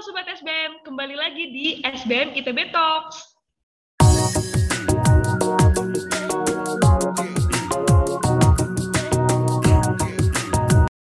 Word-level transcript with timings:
Sobat 0.00 0.24
SBM, 0.32 0.80
kembali 0.80 1.12
lagi 1.12 1.52
di 1.52 1.66
SBM 1.84 2.32
ITB 2.32 2.72
Talks. 2.72 3.36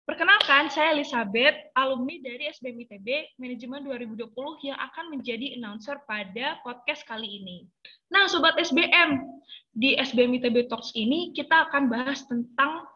Perkenalkan, 0.07 0.71
saya 0.71 0.95
Elizabeth, 0.95 1.75
alumni 1.75 2.23
dari 2.23 2.47
SBM 2.55 2.87
ITB 2.87 3.35
Manajemen 3.43 3.83
2020 3.83 4.31
yang 4.63 4.79
akan 4.79 5.11
menjadi 5.11 5.59
announcer 5.59 5.99
pada 6.07 6.63
podcast 6.63 7.03
kali 7.11 7.27
ini. 7.43 7.67
Nah, 8.15 8.31
Sobat 8.31 8.55
SBM, 8.63 9.27
di 9.75 9.99
SBM 9.99 10.39
ITB 10.39 10.71
Talks 10.71 10.95
ini 10.95 11.35
kita 11.35 11.67
akan 11.67 11.91
bahas 11.91 12.23
tentang 12.31 12.87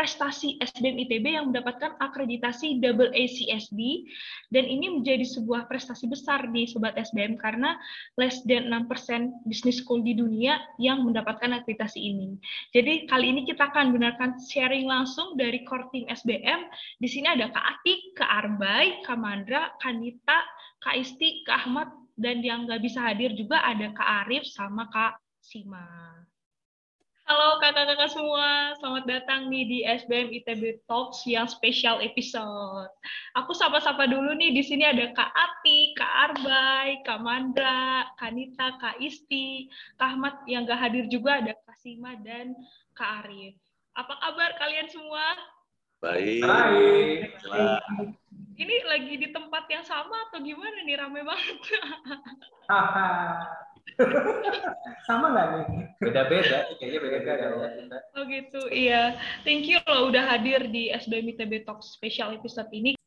prestasi 0.00 0.56
SBM 0.64 0.96
ITB 1.04 1.36
yang 1.36 1.52
mendapatkan 1.52 1.92
akreditasi 2.00 2.80
double 2.80 3.12
ACSB 3.12 4.08
dan 4.48 4.64
ini 4.64 4.96
menjadi 4.96 5.28
sebuah 5.28 5.68
prestasi 5.68 6.08
besar 6.08 6.48
di 6.48 6.64
sobat 6.64 6.96
SBM 6.96 7.36
karena 7.36 7.76
less 8.16 8.40
than 8.48 8.72
6% 8.72 9.44
business 9.44 9.84
school 9.84 10.00
di 10.00 10.16
dunia 10.16 10.56
yang 10.80 11.04
mendapatkan 11.04 11.52
akreditasi 11.52 12.00
ini. 12.00 12.40
Jadi 12.72 13.04
kali 13.12 13.28
ini 13.28 13.44
kita 13.44 13.68
akan 13.68 13.92
benarkan 13.92 14.40
sharing 14.40 14.88
langsung 14.88 15.36
dari 15.36 15.68
core 15.68 15.92
team 15.92 16.08
SBM. 16.08 16.72
Di 16.96 17.04
sini 17.04 17.28
ada 17.28 17.52
Kak 17.52 17.66
Atik, 17.76 18.16
Kak 18.16 18.30
Arbay, 18.32 19.04
Kak 19.04 19.20
Mandra, 19.20 19.68
Kak 19.84 20.00
Nita, 20.00 20.40
Kak 20.80 20.96
Isti, 20.96 21.44
Kak 21.44 21.68
Ahmad, 21.68 21.92
dan 22.16 22.40
yang 22.40 22.64
nggak 22.64 22.80
bisa 22.80 23.04
hadir 23.04 23.36
juga 23.36 23.60
ada 23.60 23.92
Kak 23.92 24.08
Arif 24.24 24.48
sama 24.48 24.88
Kak 24.88 25.20
Sima. 25.44 26.24
Halo 27.30 27.62
kakak-kakak 27.62 28.10
semua, 28.10 28.74
selamat 28.82 29.06
datang 29.06 29.54
nih 29.54 29.62
di 29.62 29.78
SBM 29.86 30.34
ITB 30.42 30.82
Talks 30.90 31.22
yang 31.30 31.46
spesial 31.46 32.02
episode. 32.02 32.90
Aku 33.38 33.54
sapa-sapa 33.54 34.10
dulu 34.10 34.34
nih, 34.34 34.50
di 34.50 34.66
sini 34.66 34.82
ada 34.82 35.14
Kak 35.14 35.30
Ati, 35.30 35.94
Kak 35.94 36.10
Arbay, 36.26 36.98
Kak 37.06 37.22
Mandra, 37.22 38.10
Kak 38.18 38.34
Nita, 38.34 38.74
Kak 38.82 38.98
Isti, 38.98 39.70
Kak 39.94 40.18
Ahmad 40.18 40.42
yang 40.50 40.66
gak 40.66 40.82
hadir 40.82 41.06
juga 41.06 41.38
ada 41.38 41.54
Kak 41.54 41.78
Sima 41.78 42.18
dan 42.18 42.50
Kak 42.98 43.22
Arif. 43.22 43.54
Apa 43.94 44.10
kabar 44.10 44.50
kalian 44.58 44.90
semua? 44.90 45.22
Baik. 46.02 46.42
Baik. 46.42 47.30
Ini 48.58 48.74
lagi 48.90 49.14
di 49.22 49.30
tempat 49.30 49.70
yang 49.70 49.86
sama 49.86 50.34
atau 50.34 50.42
gimana 50.42 50.82
nih, 50.82 50.98
rame 50.98 51.22
banget? 51.22 51.62
Sama 55.08 55.32
nggak 55.32 55.46
nih? 55.50 55.66
Beda-beda, 55.98 56.58
kayaknya 56.78 56.98
beda-beda 57.00 57.32
ya. 57.34 57.48
Oh 58.14 58.24
gitu, 58.28 58.60
iya. 58.68 59.16
Thank 59.42 59.66
you 59.66 59.80
loh 59.88 60.12
udah 60.12 60.36
hadir 60.36 60.68
di 60.68 60.92
SBM 60.92 61.34
ITB 61.36 61.64
Talk 61.64 61.80
special 61.80 62.36
episode 62.36 62.68
ini. 62.70 62.99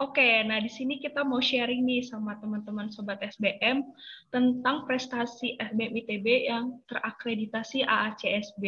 Oke, 0.00 0.40
nah 0.48 0.56
di 0.56 0.72
sini 0.72 0.96
kita 0.96 1.20
mau 1.28 1.44
sharing 1.44 1.84
nih 1.84 2.00
sama 2.00 2.32
teman-teman 2.40 2.88
sobat 2.88 3.20
SBM 3.20 3.84
tentang 4.32 4.88
prestasi 4.88 5.60
SBM 5.60 5.92
ITB 5.92 6.48
yang 6.48 6.80
terakreditasi 6.88 7.84
AACSB. 7.84 8.64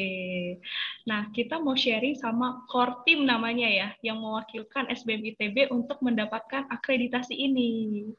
Nah, 1.09 1.33
kita 1.33 1.57
mau 1.57 1.73
sharing 1.73 2.21
sama 2.21 2.69
core 2.69 3.01
team 3.09 3.25
namanya 3.25 3.65
ya, 3.65 3.89
yang 4.05 4.21
mewakilkan 4.21 4.93
SBM 4.93 5.33
ITB 5.33 5.73
untuk 5.73 6.05
mendapatkan 6.05 6.69
akreditasi 6.69 7.33
ini. 7.33 8.13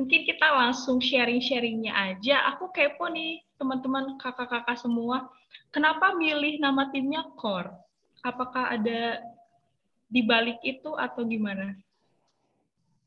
Mungkin 0.00 0.24
kita 0.24 0.48
langsung 0.48 1.04
sharing-sharingnya 1.04 1.92
aja. 1.92 2.48
Aku 2.56 2.72
kepo 2.72 3.12
nih, 3.12 3.44
teman-teman 3.60 4.16
kakak-kakak 4.16 4.80
semua. 4.80 5.28
Kenapa 5.68 6.16
milih 6.16 6.64
nama 6.64 6.88
timnya 6.88 7.28
core? 7.36 7.76
Apakah 8.24 8.72
ada 8.72 9.20
di 10.08 10.24
balik 10.24 10.64
itu 10.64 10.96
atau 10.96 11.28
gimana? 11.28 11.76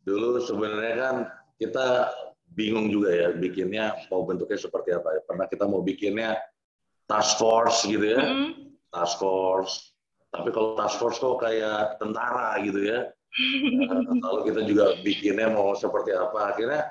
Dulu 0.07 0.39
sebenarnya 0.39 0.93
kan 0.95 1.15
kita 1.59 2.15
bingung 2.55 2.87
juga 2.87 3.11
ya 3.11 3.27
bikinnya 3.35 4.07
mau 4.07 4.23
bentuknya 4.23 4.55
seperti 4.55 4.95
apa 4.95 5.19
ya. 5.19 5.21
Pernah 5.27 5.45
kita 5.51 5.67
mau 5.67 5.83
bikinnya 5.83 6.39
task 7.11 7.35
force 7.43 7.83
gitu 7.83 8.15
ya. 8.15 8.23
Mm. 8.23 8.71
Task 8.87 9.19
force. 9.19 9.91
Tapi 10.31 10.47
kalau 10.55 10.79
task 10.79 10.95
force 10.95 11.19
kok 11.19 11.43
kayak 11.43 11.99
tentara 11.99 12.55
gitu 12.63 12.87
ya. 12.87 12.99
Nah, 13.37 14.01
kalau 14.23 14.41
kita 14.49 14.65
juga 14.65 14.97
bikinnya 15.05 15.53
mau 15.53 15.77
seperti 15.77 16.09
apa 16.15 16.55
akhirnya 16.55 16.89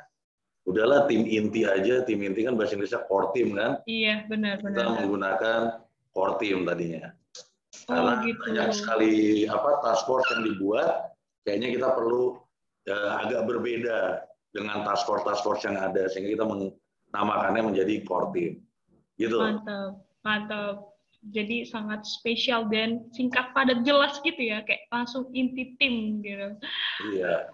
udahlah 0.66 1.06
tim 1.06 1.22
inti 1.22 1.62
aja 1.62 2.03
tim 2.03 2.19
inti 2.22 2.43
kan 2.43 2.59
bahasa 2.59 2.75
Inggrisnya 2.75 3.06
core 3.06 3.31
team 3.32 3.55
kan 3.55 3.78
iya 3.87 4.26
benar 4.26 4.59
benar 4.59 4.75
kita 4.75 4.94
menggunakan 4.99 5.60
core 6.10 6.34
team 6.43 6.66
tadinya 6.66 7.15
oh, 7.87 7.94
karena 7.94 8.12
gitu. 8.26 8.41
banyak 8.43 8.69
sekali 8.75 9.15
apa 9.47 9.71
task 9.87 10.03
force 10.10 10.26
yang 10.34 10.43
dibuat 10.43 11.15
kayaknya 11.47 11.69
kita 11.78 11.88
perlu 11.94 12.34
agak 12.94 13.50
berbeda 13.50 14.22
dengan 14.54 14.86
task 14.86 15.04
force 15.10 15.26
task 15.26 15.42
force 15.42 15.62
yang 15.66 15.76
ada 15.76 16.06
sehingga 16.06 16.38
kita 16.38 16.44
menamakannya 16.47 17.62
menjadi 17.74 18.06
core 18.06 18.30
team. 18.32 18.52
Gitu. 19.19 19.36
Mantap 19.36 20.06
mantap. 20.26 20.91
Jadi 21.30 21.66
sangat 21.66 22.06
spesial 22.06 22.70
dan 22.70 23.06
singkat 23.10 23.50
padat 23.50 23.82
jelas 23.82 24.19
gitu 24.22 24.38
ya 24.38 24.62
kayak 24.66 24.86
langsung 24.91 25.30
inti 25.34 25.75
tim 25.78 26.22
gitu. 26.22 26.54
Iya. 27.14 27.50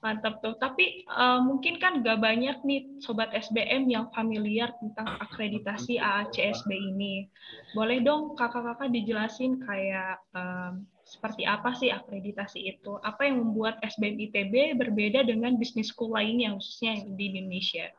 Mantap 0.00 0.40
tuh. 0.40 0.56
Tapi 0.56 1.04
uh, 1.12 1.44
mungkin 1.44 1.76
kan 1.76 2.00
gak 2.00 2.24
banyak 2.24 2.64
nih 2.64 2.88
sobat 3.04 3.28
SBM 3.36 3.92
yang 3.92 4.08
familiar 4.16 4.72
tentang 4.80 5.20
akreditasi 5.20 6.00
AACSB 6.00 6.70
ini. 6.72 7.28
Boleh 7.76 8.00
dong 8.00 8.32
kakak-kakak 8.40 8.88
dijelasin 8.88 9.60
kayak 9.60 10.16
um, 10.32 10.88
seperti 11.10 11.42
apa 11.42 11.74
sih 11.74 11.90
akreditasi 11.90 12.70
itu? 12.70 13.02
Apa 13.02 13.26
yang 13.26 13.42
membuat 13.42 13.82
SBM 13.82 14.30
ITB 14.30 14.78
berbeda 14.78 15.26
dengan 15.26 15.58
bisnis 15.58 15.90
school 15.90 16.14
lainnya, 16.14 16.54
khususnya 16.54 17.02
di 17.02 17.34
Indonesia? 17.34 17.90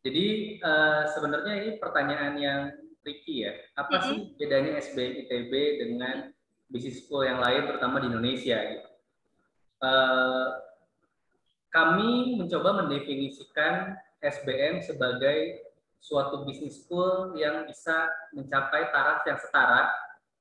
Jadi 0.00 0.56
uh, 0.64 1.04
sebenarnya 1.12 1.54
ini 1.60 1.70
pertanyaan 1.76 2.34
yang 2.40 2.60
tricky 3.04 3.44
ya. 3.44 3.52
Apa 3.76 3.92
mm 3.92 4.00
-hmm. 4.00 4.08
sih 4.08 4.18
bedanya 4.40 4.72
SBM 4.80 5.12
ITB 5.28 5.52
dengan 5.84 6.16
bisnis 6.72 7.04
school 7.04 7.28
yang 7.28 7.44
lain, 7.44 7.68
terutama 7.68 8.00
di 8.00 8.08
Indonesia? 8.08 8.56
Gitu. 8.56 8.88
Uh, 9.84 10.48
kami 11.68 12.40
mencoba 12.40 12.84
mendefinisikan 12.84 14.00
SBM 14.24 14.80
sebagai 14.80 15.68
suatu 16.00 16.48
bisnis 16.48 16.80
school 16.80 17.36
yang 17.36 17.68
bisa 17.68 18.08
mencapai 18.32 18.88
taraf 18.88 19.20
yang 19.28 19.36
setara 19.36 19.92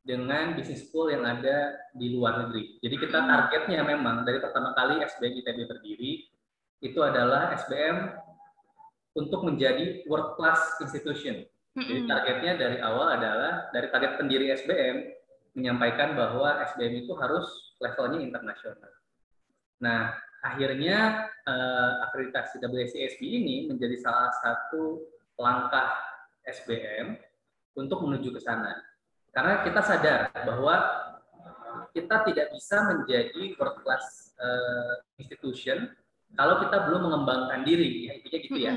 dengan 0.04 0.56
bisnis 0.56 0.88
school 0.88 1.12
yang 1.12 1.28
ada 1.28 1.76
di 1.92 2.16
luar 2.16 2.48
negeri. 2.48 2.80
Jadi 2.80 2.96
kita 2.98 3.20
hmm. 3.20 3.28
targetnya 3.28 3.82
memang 3.84 4.24
dari 4.24 4.40
pertama 4.40 4.72
kali 4.74 5.04
SBM 5.04 5.34
ITB 5.44 5.60
berdiri 5.68 6.14
itu 6.80 7.00
adalah 7.04 7.52
SBM 7.60 8.16
untuk 9.20 9.44
menjadi 9.44 10.08
world 10.08 10.40
class 10.40 10.80
institution. 10.80 11.44
Jadi 11.76 12.02
hmm. 12.04 12.09
targetnya 12.09 12.54
dari 12.56 12.78
awal 12.80 13.20
adalah 13.20 13.68
dari 13.76 13.88
target 13.92 14.18
pendiri 14.18 14.52
SBM 14.56 14.96
menyampaikan 15.59 16.16
bahwa 16.16 16.64
SBM 16.74 17.04
itu 17.04 17.14
harus 17.20 17.76
levelnya 17.84 18.24
internasional. 18.24 18.92
Nah, 19.84 20.16
akhirnya 20.40 21.28
eh, 21.44 21.92
akreditasi 22.08 22.64
WCSB 22.64 23.22
ini 23.24 23.56
menjadi 23.68 23.96
salah 24.00 24.32
satu 24.40 25.04
langkah 25.36 26.00
SBM 26.48 27.20
untuk 27.76 28.04
menuju 28.04 28.36
ke 28.36 28.42
sana 28.44 28.89
karena 29.31 29.53
kita 29.62 29.81
sadar 29.85 30.19
bahwa 30.45 30.75
kita 31.94 32.16
tidak 32.29 32.47
bisa 32.53 32.78
menjadi 32.85 33.44
world 33.57 33.78
class 33.81 34.34
uh, 34.38 35.01
institution 35.17 35.90
kalau 36.38 36.62
kita 36.62 36.85
belum 36.85 37.09
mengembangkan 37.09 37.66
diri, 37.66 38.06
ya, 38.06 38.12
intinya 38.22 38.40
gitu 38.45 38.57
ya. 38.62 38.73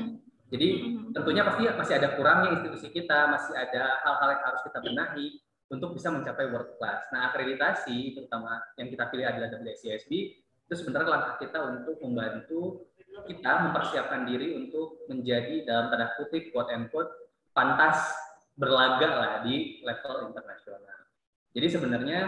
Jadi 0.53 0.69
tentunya 1.13 1.41
pasti 1.45 1.61
masih 1.65 1.93
ada 1.97 2.09
kurangnya 2.17 2.49
institusi 2.61 2.89
kita, 2.93 3.29
masih 3.29 3.53
ada 3.57 4.01
hal-hal 4.05 4.29
yang 4.37 4.43
harus 4.45 4.61
kita 4.65 4.79
benahi 4.81 5.27
untuk 5.69 5.97
bisa 5.97 6.13
mencapai 6.13 6.49
world 6.49 6.77
class. 6.77 7.09
Nah, 7.09 7.33
akreditasi 7.33 8.13
terutama 8.13 8.61
yang 8.77 8.89
kita 8.93 9.09
pilih 9.09 9.25
adalah 9.25 9.49
WCSB 9.49 10.11
itu 10.63 10.73
sebenarnya 10.77 11.09
langkah 11.09 11.35
kita 11.41 11.59
untuk 11.61 11.97
membantu 12.01 12.61
kita 13.29 13.69
mempersiapkan 13.69 14.25
diri 14.25 14.57
untuk 14.57 15.05
menjadi 15.05 15.65
dalam 15.69 15.93
tanda 15.93 16.17
kutip 16.17 16.49
quote 16.49 16.73
and 16.73 16.89
quote 16.89 17.09
pantas 17.53 17.97
berlaga 18.53 19.09
lah 19.09 19.33
di 19.41 19.81
level 19.81 20.29
internasional. 20.29 21.09
Jadi 21.53 21.67
sebenarnya 21.69 22.21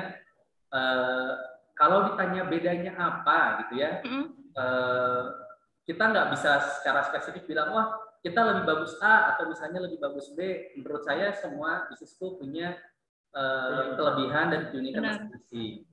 uh, 0.74 1.34
kalau 1.78 2.14
ditanya 2.14 2.46
bedanya 2.48 2.94
apa 2.98 3.66
gitu 3.66 3.74
ya, 3.82 4.02
mm 4.02 4.26
uh, 4.56 5.24
kita 5.86 6.02
nggak 6.02 6.34
bisa 6.34 6.82
secara 6.82 7.06
spesifik 7.06 7.46
bilang 7.46 7.70
wah 7.70 7.94
kita 8.26 8.42
lebih 8.42 8.66
bagus 8.66 8.98
A 9.06 9.38
atau 9.38 9.46
misalnya 9.54 9.86
lebih 9.86 10.02
bagus 10.02 10.34
B. 10.34 10.74
Menurut 10.74 11.06
saya 11.06 11.30
semua 11.38 11.86
bisnis 11.86 12.18
school 12.18 12.42
punya 12.42 12.74
uh, 13.38 13.94
kelebihan 13.94 14.50
dan 14.50 14.62
keunikan 14.74 15.06
masing-masing. 15.06 15.86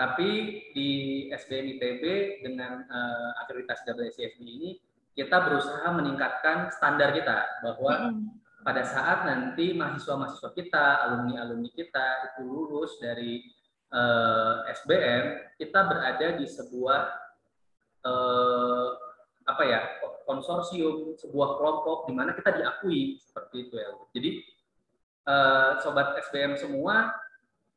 Tapi 0.00 0.30
di 0.72 0.90
SBM 1.28 1.76
ITB 1.76 2.04
dengan 2.40 2.88
uh, 2.88 3.36
akreditasi 3.44 3.92
WCSB 3.92 4.40
ini 4.40 4.80
kita 5.12 5.44
berusaha 5.44 5.86
meningkatkan 5.92 6.72
standar 6.72 7.12
kita 7.12 7.44
bahwa 7.60 8.16
mm 8.16 8.43
pada 8.64 8.80
saat 8.82 9.28
nanti 9.28 9.76
mahasiswa-mahasiswa 9.76 10.50
kita, 10.56 10.84
alumni-alumni 11.04 11.68
kita 11.76 12.32
itu 12.32 12.40
lulus 12.48 12.96
dari 12.96 13.44
uh, 13.92 14.64
eh, 14.64 14.72
SBM, 14.72 15.24
kita 15.60 15.80
berada 15.84 16.26
di 16.40 16.48
sebuah 16.48 17.00
uh, 18.08 18.88
apa 19.44 19.62
ya 19.68 19.80
konsorsium, 20.24 21.12
sebuah 21.20 21.60
kelompok 21.60 22.08
di 22.08 22.16
mana 22.16 22.32
kita 22.32 22.56
diakui 22.56 23.20
seperti 23.20 23.68
itu 23.68 23.76
ya. 23.76 23.92
Jadi 24.16 24.30
uh, 25.28 25.70
sobat 25.84 26.16
SBM 26.24 26.56
semua 26.56 27.12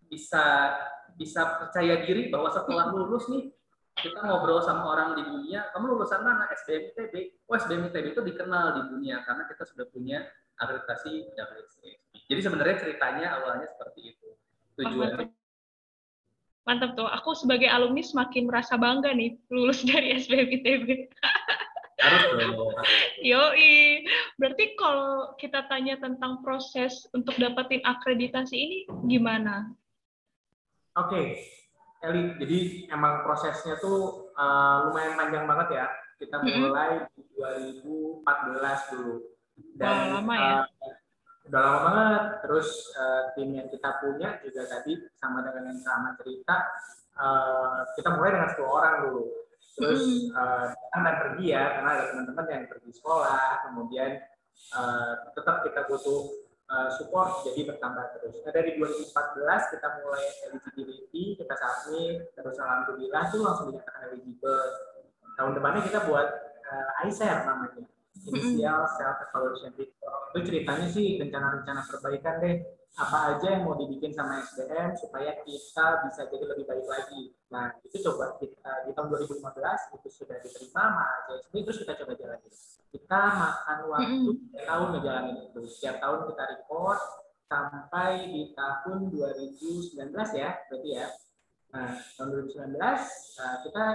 bisa 0.08 0.72
bisa 1.20 1.60
percaya 1.60 2.00
diri 2.08 2.32
bahwa 2.32 2.48
setelah 2.48 2.96
lulus 2.96 3.28
nih 3.28 3.52
kita 3.98 4.20
ngobrol 4.22 4.62
sama 4.62 4.86
orang 4.94 5.18
di 5.18 5.24
dunia, 5.26 5.74
kamu 5.74 5.98
lulusan 5.98 6.22
mana? 6.22 6.46
SBM 6.54 6.94
ITB. 6.94 7.14
Oh, 7.50 7.58
SBM 7.58 7.90
ITB 7.90 8.14
itu 8.14 8.22
dikenal 8.22 8.78
di 8.78 8.82
dunia 8.94 9.26
karena 9.26 9.50
kita 9.50 9.66
sudah 9.66 9.86
punya 9.90 10.22
akreditasi 10.62 11.34
WSB. 11.34 11.84
Jadi 12.30 12.42
sebenarnya 12.42 12.78
ceritanya 12.82 13.42
awalnya 13.42 13.68
seperti 13.74 14.14
itu. 14.14 14.30
Tujuan. 14.78 15.34
Mantap 16.68 17.00
tuh. 17.00 17.08
Aku 17.08 17.34
sebagai 17.34 17.72
alumni 17.72 18.04
semakin 18.04 18.46
merasa 18.46 18.76
bangga 18.76 19.16
nih 19.16 19.40
lulus 19.50 19.82
dari 19.90 20.18
SBM 20.22 20.48
ITB. 20.62 20.88
Yoi. 23.26 24.06
Berarti 24.38 24.78
kalau 24.78 25.34
kita 25.42 25.66
tanya 25.66 25.98
tentang 25.98 26.46
proses 26.46 27.10
untuk 27.18 27.34
dapetin 27.42 27.82
akreditasi 27.82 28.56
ini 28.56 28.78
gimana? 29.10 29.74
Oke, 30.98 31.14
okay. 31.14 31.26
Eli, 32.06 32.38
jadi 32.38 32.60
emang 32.94 33.26
prosesnya 33.26 33.78
tuh 33.82 34.30
uh, 34.38 34.90
lumayan 34.90 35.18
panjang 35.18 35.46
banget 35.50 35.68
ya. 35.82 35.86
Kita 36.18 36.42
mulai 36.42 37.06
mm 37.06 37.10
-hmm. 37.14 38.22
2014 38.22 38.92
dulu. 38.94 39.16
Dan 39.78 39.90
Wah, 39.90 40.22
lama 40.22 40.36
ya? 40.38 40.56
Uh, 40.62 40.94
udah 41.50 41.62
lama 41.62 41.80
banget. 41.90 42.24
Terus 42.46 42.70
uh, 42.94 43.22
tim 43.34 43.50
yang 43.58 43.68
kita 43.70 43.90
punya 43.98 44.30
juga 44.46 44.62
tadi 44.70 44.94
sama 45.18 45.42
dengan 45.42 45.74
yang 45.74 45.82
sama 45.82 46.14
cerita, 46.22 46.56
uh, 47.18 47.82
kita 47.98 48.10
mulai 48.14 48.30
dengan 48.38 48.50
10 48.54 48.62
orang 48.66 48.96
dulu. 49.10 49.24
Terus 49.78 50.34
mm. 50.34 50.38
uh, 50.38 51.14
pergi 51.22 51.46
ya, 51.54 51.64
karena 51.78 51.90
ada 51.98 52.06
teman-teman 52.14 52.46
yang 52.50 52.64
pergi 52.66 52.92
sekolah, 52.98 53.70
kemudian 53.70 54.12
uh, 54.74 55.14
tetap 55.38 55.62
kita 55.66 55.86
butuh 55.86 56.47
uh, 56.68 56.90
support 56.96 57.44
jadi 57.48 57.68
bertambah 57.68 58.20
terus. 58.20 58.40
Nah 58.44 58.52
dari 58.52 58.76
2014 58.80 59.74
kita 59.74 59.88
mulai 60.04 60.24
eligibility, 60.52 61.24
kita 61.40 61.56
submit, 61.56 62.32
terus 62.36 62.56
alhamdulillah 62.60 63.24
tuh 63.32 63.42
langsung 63.44 63.66
dinyatakan 63.72 64.02
eligible. 64.12 64.64
Tahun 65.38 65.52
depannya 65.54 65.82
kita 65.86 66.00
buat 66.10 66.28
uh, 66.68 67.06
ISER 67.06 67.46
namanya, 67.46 67.86
Initial 68.26 68.82
Self 68.98 69.18
Evaluation 69.30 69.72
Report. 69.78 70.22
Itu 70.34 70.40
ceritanya 70.50 70.88
sih 70.90 71.22
rencana-rencana 71.22 71.82
perbaikan 71.86 72.36
deh 72.42 72.58
apa 72.98 73.38
aja 73.38 73.48
yang 73.54 73.70
mau 73.70 73.78
dibikin 73.78 74.10
sama 74.10 74.42
SDM 74.42 74.98
supaya 74.98 75.38
kita 75.46 75.86
bisa 76.10 76.22
jadi 76.34 76.46
lebih 76.50 76.66
baik 76.66 76.88
lagi. 76.90 77.30
Nah, 77.54 77.70
itu 77.86 78.02
coba 78.02 78.34
kita 78.42 78.90
di 78.90 78.92
tahun 78.98 79.14
2015 79.14 79.38
itu 80.02 80.08
sudah 80.10 80.38
diterima 80.42 80.82
sama 80.90 81.06
JSB, 81.30 81.54
terus 81.62 81.78
kita 81.86 81.94
coba 82.02 82.12
jalanin. 82.18 82.54
Kita 82.90 83.22
makan 83.38 83.80
waktu 83.94 84.30
mm 84.34 84.66
tahun 84.66 84.88
ngejalanin 84.98 85.38
itu. 85.46 85.62
Setiap 85.70 86.02
tahun 86.02 86.20
kita 86.34 86.44
report 86.58 87.00
sampai 87.46 88.12
di 88.34 88.42
tahun 88.58 89.14
2019 89.14 89.94
ya, 90.34 90.50
berarti 90.66 90.90
ya. 90.90 91.08
Nah, 91.78 92.02
tahun 92.18 92.30
2019 92.50 92.82
uh, 92.82 93.58
kita 93.62 93.86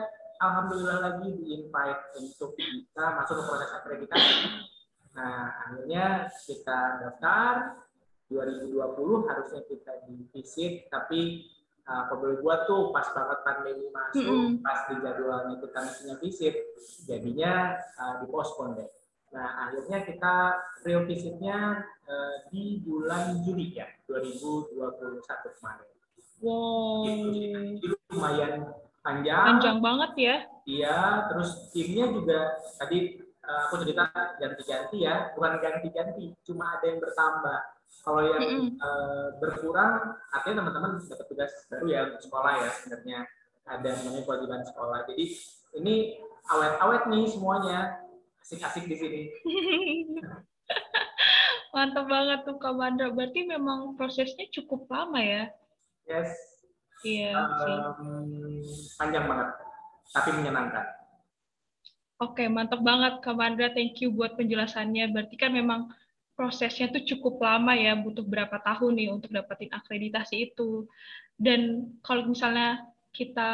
alhamdulillah 0.42 0.98
lagi 0.98 1.28
di-invite 1.38 2.02
untuk 2.18 2.58
bisa 2.58 3.04
masuk 3.14 3.38
ke 3.38 3.42
proses 3.46 3.70
akreditasi. 3.78 4.36
Nah, 5.14 5.54
akhirnya 5.68 6.26
kita 6.48 6.78
daftar, 7.04 7.78
2020 8.32 9.28
harusnya 9.28 9.60
kita 9.68 9.92
di 10.08 10.24
visit 10.32 10.88
tapi 10.88 11.44
uh, 11.84 12.08
boleh 12.16 12.40
buat 12.40 12.64
tuh 12.64 12.90
pas 12.90 13.04
banget 13.12 13.38
pandemi 13.44 13.86
masuk 13.92 14.24
mm 14.24 14.48
-hmm. 14.56 14.64
pas 14.64 14.78
di 14.88 14.94
jadwalnya 15.04 15.56
kita 15.60 15.78
mestinya 15.84 16.16
visit 16.18 16.54
jadinya 17.04 17.76
uh, 18.00 18.14
dipospon 18.24 18.80
deh 18.80 18.90
nah 19.32 19.68
akhirnya 19.68 20.04
kita 20.04 20.34
real 20.84 21.04
visitnya 21.08 21.84
uh, 22.08 22.34
di 22.52 22.80
bulan 22.84 23.40
Juli 23.44 23.72
ya 23.72 23.88
2021 24.08 25.56
kemarin 25.56 25.88
wow 26.44 27.04
itu 27.08 27.96
lumayan 28.12 28.76
panjang 29.02 29.58
panjang 29.58 29.78
banget 29.82 30.12
ya 30.16 30.36
iya 30.64 30.98
terus 31.30 31.70
timnya 31.74 32.06
juga 32.10 32.40
tadi 32.78 33.18
uh, 33.42 33.60
aku 33.68 33.82
cerita 33.82 34.06
ganti-ganti 34.38 34.96
ya 35.02 35.34
bukan 35.34 35.58
ganti-ganti 35.58 36.38
cuma 36.46 36.78
ada 36.78 36.86
yang 36.86 37.02
bertambah 37.02 37.58
kalau 38.00 38.24
yang 38.24 38.40
mm 38.40 38.48
-hmm. 38.48 38.68
uh, 38.80 39.26
berkurang, 39.36 40.16
artinya 40.32 40.64
teman-teman 40.64 40.96
dapat 41.04 41.26
tugas 41.28 41.52
baru 41.68 41.86
ya 41.86 42.00
untuk 42.08 42.22
sekolah 42.24 42.52
ya 42.64 42.68
sebenarnya 42.80 43.18
ada 43.68 43.88
namanya 44.00 44.22
kewajiban 44.26 44.62
sekolah. 44.64 44.98
Jadi 45.12 45.24
ini 45.78 45.94
awet-awet 46.50 47.06
nih 47.12 47.24
semuanya, 47.30 48.02
asik-asik 48.42 48.90
di 48.90 48.96
sini. 48.98 49.20
Mantap 51.76 52.10
banget 52.10 52.42
tuh 52.42 52.58
Kak 52.58 52.74
Mandra. 52.74 53.14
Berarti 53.14 53.46
memang 53.46 53.94
prosesnya 53.94 54.50
cukup 54.50 54.90
lama 54.90 55.22
ya? 55.22 55.44
Yes. 56.04 56.51
Iya 57.02 57.34
um, 57.34 58.62
Panjang 58.98 59.24
banget, 59.26 59.48
tapi 60.14 60.28
menyenangkan. 60.38 60.86
Oke, 62.22 62.46
mantap 62.46 62.86
banget 62.86 63.18
Kak 63.18 63.34
Mandra. 63.34 63.74
Thank 63.74 63.98
you 63.98 64.14
buat 64.14 64.38
penjelasannya. 64.38 65.10
Berarti 65.10 65.34
kan 65.34 65.50
memang 65.50 65.90
prosesnya 66.38 66.86
tuh 66.94 67.02
cukup 67.02 67.42
lama 67.42 67.74
ya, 67.74 67.98
butuh 67.98 68.22
berapa 68.22 68.62
tahun 68.62 68.94
nih 68.94 69.08
untuk 69.10 69.34
dapetin 69.34 69.74
akreditasi 69.74 70.54
itu. 70.54 70.86
Dan 71.34 71.90
kalau 72.06 72.30
misalnya 72.30 72.86
kita 73.10 73.50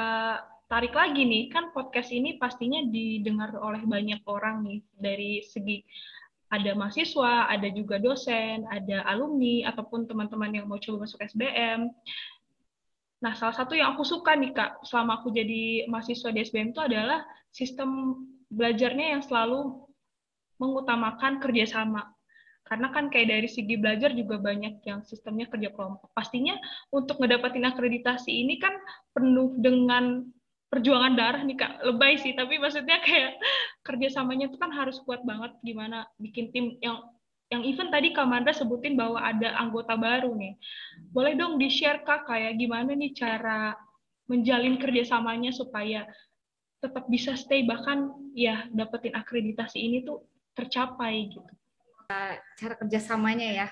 tarik 0.68 0.92
lagi 0.92 1.24
nih, 1.24 1.48
kan 1.48 1.72
podcast 1.72 2.12
ini 2.12 2.36
pastinya 2.36 2.84
didengar 2.84 3.56
oleh 3.56 3.80
banyak 3.88 4.20
orang 4.28 4.60
nih, 4.60 4.80
dari 5.00 5.40
segi 5.40 5.80
ada 6.48 6.72
mahasiswa, 6.76 7.48
ada 7.48 7.68
juga 7.72 8.00
dosen, 8.00 8.64
ada 8.68 9.04
alumni, 9.08 9.68
ataupun 9.68 10.08
teman-teman 10.08 10.60
yang 10.60 10.64
mau 10.68 10.80
coba 10.80 11.04
masuk 11.04 11.20
SBM. 11.24 11.92
Nah, 13.18 13.34
salah 13.34 13.54
satu 13.54 13.74
yang 13.74 13.98
aku 13.98 14.06
suka 14.06 14.38
nih, 14.38 14.54
Kak, 14.54 14.86
selama 14.86 15.18
aku 15.22 15.34
jadi 15.34 15.90
mahasiswa 15.90 16.30
di 16.30 16.38
SBM 16.46 16.70
itu 16.70 16.78
adalah 16.78 17.26
sistem 17.50 18.14
belajarnya 18.46 19.18
yang 19.18 19.22
selalu 19.26 19.88
mengutamakan 20.62 21.42
kerjasama. 21.42 22.06
Karena 22.62 22.92
kan 22.92 23.08
kayak 23.08 23.32
dari 23.32 23.48
segi 23.48 23.80
belajar 23.80 24.12
juga 24.12 24.36
banyak 24.36 24.84
yang 24.84 25.00
sistemnya 25.02 25.48
kerja 25.48 25.72
kelompok. 25.72 26.12
Pastinya 26.12 26.54
untuk 26.92 27.16
ngedapatin 27.16 27.64
akreditasi 27.64 28.28
ini 28.28 28.60
kan 28.60 28.76
penuh 29.16 29.56
dengan 29.56 30.28
perjuangan 30.68 31.16
darah 31.16 31.42
nih 31.48 31.56
kak. 31.56 31.80
Lebay 31.80 32.20
sih 32.20 32.36
tapi 32.36 32.60
maksudnya 32.60 33.00
kayak 33.00 33.40
kerjasamanya 33.88 34.52
itu 34.52 34.60
kan 34.60 34.68
harus 34.68 35.00
kuat 35.08 35.24
banget. 35.24 35.56
Gimana 35.64 36.04
bikin 36.20 36.52
tim 36.52 36.76
yang 36.84 37.00
yang 37.48 37.64
event 37.64 37.88
tadi 37.88 38.12
Kamandra 38.12 38.52
sebutin 38.52 38.96
bahwa 38.96 39.24
ada 39.24 39.56
anggota 39.56 39.96
baru 39.96 40.36
nih 40.36 40.54
boleh 41.12 41.32
dong 41.36 41.56
di 41.56 41.72
share 41.72 42.04
kak 42.04 42.28
kayak 42.28 42.60
gimana 42.60 42.92
nih 42.92 43.16
cara 43.16 43.72
menjalin 44.28 44.76
kerjasamanya 44.76 45.48
supaya 45.52 46.04
tetap 46.84 47.08
bisa 47.08 47.32
stay 47.34 47.64
bahkan 47.64 48.12
ya 48.36 48.68
dapetin 48.70 49.16
akreditasi 49.16 49.80
ini 49.80 50.04
tuh 50.04 50.28
tercapai 50.52 51.32
gitu 51.32 51.48
cara 52.56 52.74
kerjasamanya 52.80 53.48
ya. 53.52 53.68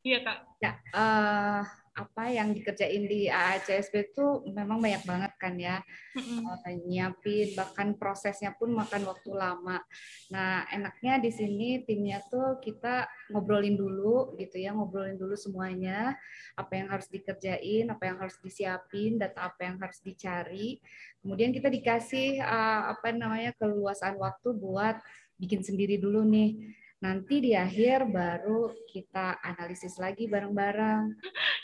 Iya 0.00 0.18
kak. 0.24 0.38
Ya, 0.64 0.72
uh, 0.96 1.62
apa 1.96 2.28
yang 2.28 2.52
dikerjain 2.52 3.08
di 3.08 3.32
AACSB 3.32 4.12
itu 4.12 4.44
memang 4.52 4.84
banyak 4.84 5.00
banget 5.08 5.32
kan 5.40 5.56
ya. 5.56 5.80
Uh, 6.12 6.56
nyiapin, 6.84 7.56
bahkan 7.56 7.96
prosesnya 7.96 8.52
pun 8.52 8.76
makan 8.76 9.08
waktu 9.08 9.32
lama. 9.32 9.80
Nah, 10.28 10.68
enaknya 10.68 11.16
di 11.16 11.32
sini 11.32 11.68
timnya 11.88 12.20
tuh 12.28 12.60
kita 12.60 13.08
ngobrolin 13.32 13.80
dulu 13.80 14.36
gitu 14.36 14.60
ya, 14.60 14.76
ngobrolin 14.76 15.16
dulu 15.16 15.32
semuanya, 15.36 16.12
apa 16.52 16.72
yang 16.76 16.92
harus 16.92 17.08
dikerjain, 17.08 17.88
apa 17.88 18.02
yang 18.04 18.20
harus 18.20 18.36
disiapin, 18.44 19.16
data 19.16 19.48
apa 19.48 19.64
yang 19.64 19.80
harus 19.80 20.00
dicari. 20.04 20.80
Kemudian 21.24 21.52
kita 21.56 21.72
dikasih 21.72 22.44
uh, 22.44 22.92
apa 22.92 23.08
namanya 23.16 23.56
keluasan 23.56 24.20
waktu 24.20 24.52
buat 24.52 25.00
bikin 25.40 25.64
sendiri 25.64 25.96
dulu 26.00 26.24
nih 26.24 26.76
Nanti 27.04 27.44
di 27.44 27.52
akhir 27.52 28.08
baru 28.08 28.72
kita 28.88 29.36
analisis 29.44 30.00
lagi 30.00 30.24
bareng-bareng. 30.32 31.12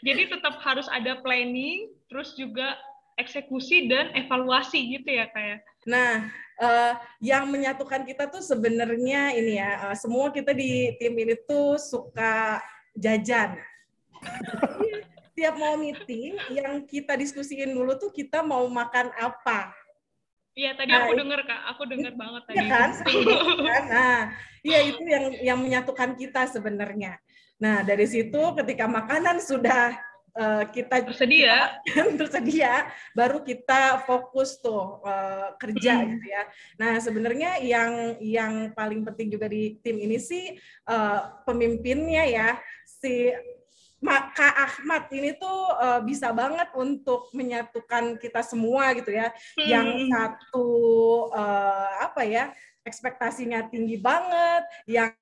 Jadi 0.05 0.29
tetap 0.29 0.61
harus 0.61 0.85
ada 0.93 1.25
planning, 1.25 1.89
terus 2.13 2.37
juga 2.37 2.77
eksekusi 3.17 3.89
dan 3.89 4.13
evaluasi 4.13 4.93
gitu 4.93 5.09
ya 5.09 5.29
kayak. 5.33 5.65
Ya? 5.65 5.89
Nah, 5.89 6.13
uh, 6.61 6.93
yang 7.25 7.49
menyatukan 7.49 8.05
kita 8.05 8.29
tuh 8.29 8.45
sebenarnya 8.45 9.33
ini 9.33 9.57
ya, 9.57 9.89
uh, 9.89 9.97
semua 9.97 10.29
kita 10.29 10.53
di 10.53 10.97
tim 11.01 11.17
ini 11.17 11.37
tuh 11.49 11.81
suka 11.81 12.61
jajan. 12.93 13.57
Tiap 15.37 15.57
mau 15.57 15.81
meeting, 15.81 16.37
yang 16.53 16.85
kita 16.85 17.17
diskusiin 17.17 17.73
dulu 17.73 17.97
tuh 17.97 18.13
kita 18.13 18.45
mau 18.45 18.69
makan 18.69 19.09
apa 19.17 19.73
Iya 20.53 20.77
tadi 20.77 20.93
nah, 20.93 21.09
aku 21.09 21.17
dengar 21.17 21.41
kak, 21.49 21.61
aku 21.73 21.83
dengar 21.89 22.13
banget 22.13 22.43
tadi. 22.45 22.57
Iya 22.61 22.65
kan, 22.69 22.91
kan? 23.65 23.83
Nah, 23.89 24.19
iya 24.61 24.79
itu 24.85 25.03
yang 25.09 25.25
yang 25.41 25.59
menyatukan 25.59 26.13
kita 26.13 26.45
sebenarnya. 26.53 27.17
Nah 27.57 27.81
dari 27.81 28.05
situ 28.05 28.43
ketika 28.61 28.85
makanan 28.85 29.41
sudah 29.41 29.97
uh, 30.37 30.65
kita 30.69 31.09
tersedia 31.09 31.81
tersedia 32.21 32.89
baru 33.17 33.41
kita 33.41 34.05
fokus 34.05 34.61
tuh 34.61 35.01
uh, 35.01 35.57
kerja 35.57 36.05
hmm. 36.05 36.09
gitu 36.17 36.27
ya. 36.29 36.43
Nah 36.77 36.93
sebenarnya 37.01 37.51
yang 37.65 38.21
yang 38.21 38.53
paling 38.77 39.09
penting 39.09 39.33
juga 39.33 39.49
di 39.49 39.81
tim 39.81 39.97
ini 39.97 40.21
sih 40.21 40.53
uh, 40.89 41.33
pemimpinnya 41.49 42.29
ya 42.29 42.49
si 42.85 43.33
Kak 44.03 44.55
Ahmad 44.59 45.07
ini 45.15 45.39
tuh 45.39 45.59
uh, 45.79 46.01
bisa 46.03 46.35
banget 46.35 46.67
untuk 46.75 47.31
menyatukan 47.31 48.19
kita 48.19 48.43
semua 48.43 48.91
gitu 48.99 49.15
ya. 49.15 49.31
Hmm. 49.55 49.69
Yang 49.69 49.89
satu 50.11 50.69
uh, 51.31 51.91
apa 52.03 52.27
ya 52.27 52.51
ekspektasinya 52.83 53.71
tinggi 53.71 54.03
banget, 54.03 54.67
yang 54.91 55.15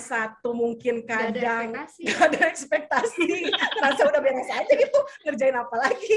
satu 0.00 0.52
mungkin 0.52 1.04
kadang 1.04 1.72
gak 1.72 1.72
ada 1.72 1.72
ekspektasi, 1.72 2.02
gak 2.12 2.24
ada 2.32 2.40
ekspektasi. 2.48 3.28
rasa 3.80 4.02
udah 4.04 4.20
beres 4.20 4.50
aja 4.52 4.72
gitu 4.72 5.00
ngerjain 5.24 5.56
apa 5.56 5.76
lagi 5.80 6.16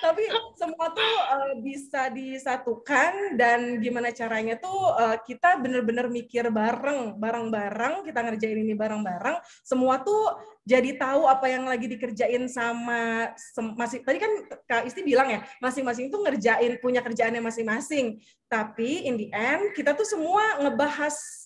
tapi 0.00 0.24
semua 0.56 0.90
tuh 0.96 1.14
uh, 1.28 1.54
bisa 1.60 2.08
disatukan 2.08 3.36
dan 3.36 3.78
gimana 3.78 4.08
caranya 4.10 4.56
tuh 4.56 4.96
uh, 4.96 5.16
kita 5.20 5.60
bener-bener 5.60 6.08
mikir 6.08 6.48
bareng 6.48 7.20
bareng-bareng 7.20 8.08
kita 8.08 8.24
ngerjain 8.24 8.58
ini 8.64 8.72
bareng-bareng 8.72 9.38
semua 9.60 10.00
tuh 10.00 10.40
jadi 10.70 10.96
tahu 11.00 11.24
apa 11.24 11.48
yang 11.48 11.64
lagi 11.66 11.88
dikerjain 11.88 12.46
sama 12.46 13.32
masih 13.74 14.04
tadi 14.04 14.20
kan 14.20 14.32
Kak 14.68 14.86
Isti 14.86 15.00
bilang 15.02 15.32
ya 15.32 15.40
masing-masing 15.58 16.12
tuh 16.12 16.20
ngerjain 16.22 16.76
punya 16.78 17.00
kerjaannya 17.00 17.42
masing-masing. 17.42 18.20
Tapi 18.46 19.08
in 19.08 19.16
the 19.16 19.28
end 19.32 19.72
kita 19.72 19.96
tuh 19.96 20.04
semua 20.04 20.60
ngebahas 20.60 21.39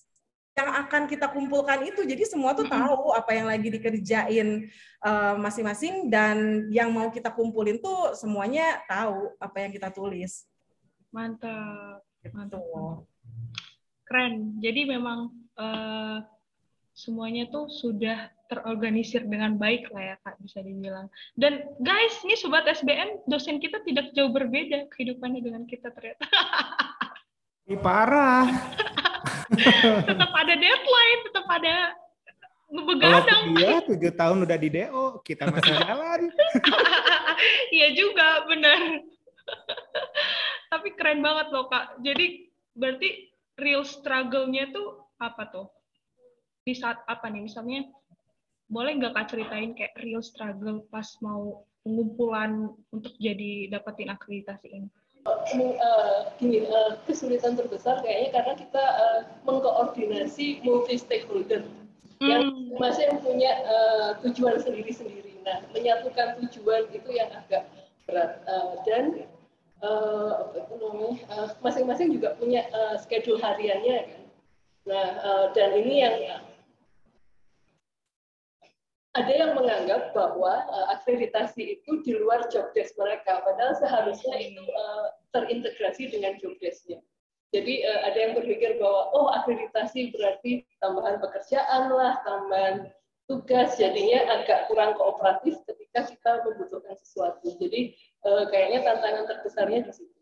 yang 0.55 0.71
akan 0.87 1.11
kita 1.11 1.27
kumpulkan 1.35 1.83
itu. 1.83 2.07
Jadi 2.07 2.23
semua 2.31 2.55
tuh 2.55 2.67
tahu 2.71 3.11
apa 3.11 3.31
yang 3.35 3.51
lagi 3.51 3.69
dikerjain 3.75 4.71
eh, 5.03 5.35
masing-masing 5.39 6.07
uh, 6.07 6.11
dan 6.11 6.37
yang 6.71 6.95
mau 6.95 7.11
kita 7.11 7.35
kumpulin 7.35 7.83
tuh 7.83 8.15
semuanya 8.15 8.79
tahu 8.87 9.35
apa 9.43 9.57
yang 9.67 9.71
kita 9.75 9.91
tulis. 9.91 10.47
Mantap 11.11 12.07
mantap 12.33 12.63
keren. 14.07 14.57
Jadi 14.63 14.89
memang 14.89 15.29
uh, 15.59 16.23
semuanya 16.95 17.51
tuh 17.51 17.67
sudah 17.69 18.31
terorganisir 18.47 19.27
dengan 19.27 19.59
baik 19.59 19.91
lah 19.91 20.15
ya 20.15 20.17
kak 20.23 20.39
bisa 20.39 20.63
dibilang. 20.63 21.11
Dan 21.35 21.67
guys 21.83 22.15
ini 22.23 22.39
sobat 22.39 22.65
SBM 22.71 23.27
dosen 23.27 23.59
kita 23.59 23.83
tidak 23.83 24.15
jauh 24.15 24.31
berbeda 24.31 24.87
kehidupannya 24.95 25.43
dengan 25.43 25.63
kita 25.67 25.91
ternyata. 25.91 26.25
Ini 27.65 27.81
parah 27.81 28.45
tetap 30.09 30.31
ada 30.33 30.55
deadline, 30.57 31.21
tetap 31.29 31.47
ada 31.49 31.77
begadang. 32.71 33.45
Kalau 33.55 33.59
dia 33.59 33.77
tujuh 33.85 34.13
tahun 34.17 34.39
udah 34.49 34.59
di 34.59 34.69
DO, 34.73 35.05
kita 35.23 35.51
masih 35.53 35.75
jalan. 35.87 36.21
Iya 37.75 37.91
juga, 37.99 38.47
benar. 38.47 39.03
Tapi 40.71 40.89
keren 40.95 41.19
banget 41.19 41.51
loh 41.51 41.67
kak. 41.67 41.99
Jadi 42.01 42.47
berarti 42.79 43.35
real 43.59 43.83
struggle-nya 43.83 44.71
tuh 44.71 45.03
apa 45.19 45.51
tuh? 45.51 45.67
Di 46.63 46.79
saat 46.79 47.03
apa 47.11 47.27
nih? 47.27 47.43
Misalnya, 47.45 47.91
boleh 48.71 48.97
nggak 48.97 49.13
kak 49.19 49.35
ceritain 49.35 49.75
kayak 49.75 49.99
real 49.99 50.23
struggle 50.23 50.87
pas 50.89 51.11
mau 51.21 51.67
pengumpulan 51.83 52.71
untuk 52.95 53.13
jadi 53.19 53.69
dapetin 53.69 54.15
akreditasi 54.15 54.69
ini? 54.71 54.89
Uh, 55.27 56.29
gini 56.37 56.69
uh, 56.69 57.01
kesulitan 57.09 57.57
terbesar 57.57 58.05
kayaknya 58.05 58.31
karena 58.41 58.53
kita 58.61 58.85
uh, 58.85 59.21
mengkoordinasi 59.49 60.61
multi 60.63 61.01
stakeholder 61.01 61.65
hmm. 62.21 62.29
yang 62.29 62.45
masih 62.77 63.09
punya 63.25 63.53
uh, 63.65 64.11
tujuan 64.25 64.61
sendiri-sendiri. 64.61 65.41
Nah, 65.45 65.61
menyatukan 65.77 66.41
tujuan 66.41 66.89
itu 66.93 67.11
yang 67.13 67.29
agak 67.33 67.69
berat 68.09 68.41
uh, 68.49 68.81
dan 68.89 69.29
uh, 69.85 70.49
apa 70.49 70.65
itu 70.65 70.75
namanya 70.81 71.21
masing-masing 71.61 72.09
juga 72.13 72.37
punya 72.37 72.65
uh, 72.73 72.97
schedule 73.01 73.41
hariannya 73.41 74.09
kan. 74.09 74.23
Nah, 74.85 75.07
uh, 75.25 75.47
dan 75.57 75.73
ini 75.81 76.05
yang 76.05 76.17
ada 79.15 79.31
yang 79.31 79.55
menganggap 79.55 80.11
bahwa 80.11 80.67
uh, 80.67 80.87
akreditasi 80.99 81.79
itu 81.79 82.03
di 82.03 82.19
luar 82.19 82.51
job 82.51 82.75
desk 82.75 82.99
mereka, 82.99 83.47
padahal 83.47 83.79
seharusnya 83.79 84.35
itu 84.43 84.63
uh, 84.63 85.15
terintegrasi 85.31 86.11
dengan 86.11 86.35
job 86.43 86.59
desk-nya. 86.59 86.99
Jadi 87.55 87.87
uh, 87.87 88.01
ada 88.11 88.19
yang 88.19 88.33
berpikir 88.35 88.83
bahwa 88.83 89.15
oh 89.15 89.31
akreditasi 89.39 90.11
berarti 90.11 90.67
tambahan 90.83 91.23
pekerjaan 91.23 91.95
lah, 91.95 92.19
tambahan 92.27 92.91
tugas, 93.31 93.79
jadinya 93.79 94.43
agak 94.43 94.67
kurang 94.67 94.99
kooperatif 94.99 95.63
ketika 95.63 96.11
kita 96.11 96.31
membutuhkan 96.43 96.99
sesuatu. 96.99 97.55
Jadi 97.63 97.95
uh, 98.27 98.51
kayaknya 98.51 98.83
tantangan 98.83 99.31
terbesarnya 99.31 99.87
di 99.87 99.93
situ. 99.95 100.19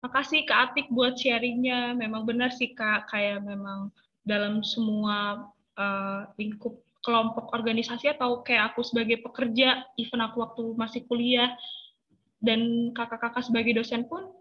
Makasih 0.00 0.48
Kak 0.48 0.72
Atik 0.72 0.88
buat 0.88 1.20
sharingnya. 1.20 1.92
Memang 1.92 2.24
benar 2.24 2.48
sih 2.48 2.72
Kak, 2.72 3.12
kayak 3.12 3.44
memang 3.44 3.92
dalam 4.24 4.64
semua 4.64 5.48
uh, 5.76 6.28
lingkup 6.40 6.80
kelompok 7.04 7.52
organisasi 7.52 8.16
atau 8.16 8.40
kayak 8.40 8.72
aku 8.72 8.80
sebagai 8.80 9.20
pekerja, 9.20 9.84
even 10.00 10.24
aku 10.24 10.40
waktu 10.40 10.62
masih 10.74 11.04
kuliah, 11.04 11.52
dan 12.40 12.90
kakak-kakak 12.96 13.44
sebagai 13.44 13.76
dosen 13.76 14.08
pun 14.08 14.32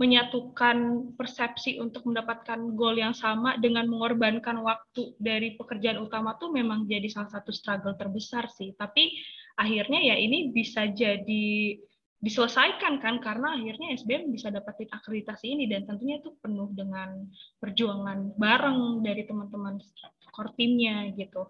menyatukan 0.00 1.12
persepsi 1.12 1.76
untuk 1.76 2.08
mendapatkan 2.08 2.56
goal 2.72 2.96
yang 2.96 3.12
sama 3.12 3.60
dengan 3.60 3.84
mengorbankan 3.84 4.64
waktu 4.64 5.12
dari 5.20 5.60
pekerjaan 5.60 6.00
utama 6.00 6.40
tuh 6.40 6.48
memang 6.48 6.88
jadi 6.88 7.04
salah 7.12 7.28
satu 7.28 7.52
struggle 7.52 7.92
terbesar 8.00 8.48
sih. 8.48 8.72
Tapi 8.72 9.12
akhirnya 9.60 10.00
ya 10.00 10.16
ini 10.16 10.56
bisa 10.56 10.88
jadi 10.88 11.76
diselesaikan 12.20 13.00
kan 13.00 13.20
karena 13.20 13.56
akhirnya 13.56 13.96
SBM 13.96 14.32
bisa 14.32 14.48
dapetin 14.48 14.88
akreditasi 14.88 15.56
ini 15.56 15.64
dan 15.68 15.88
tentunya 15.88 16.20
itu 16.20 16.36
penuh 16.40 16.68
dengan 16.72 17.28
perjuangan 17.60 18.36
bareng 18.40 19.04
dari 19.04 19.24
teman-teman 19.28 19.80
core 20.32 20.52
timnya 20.56 21.12
gitu. 21.12 21.44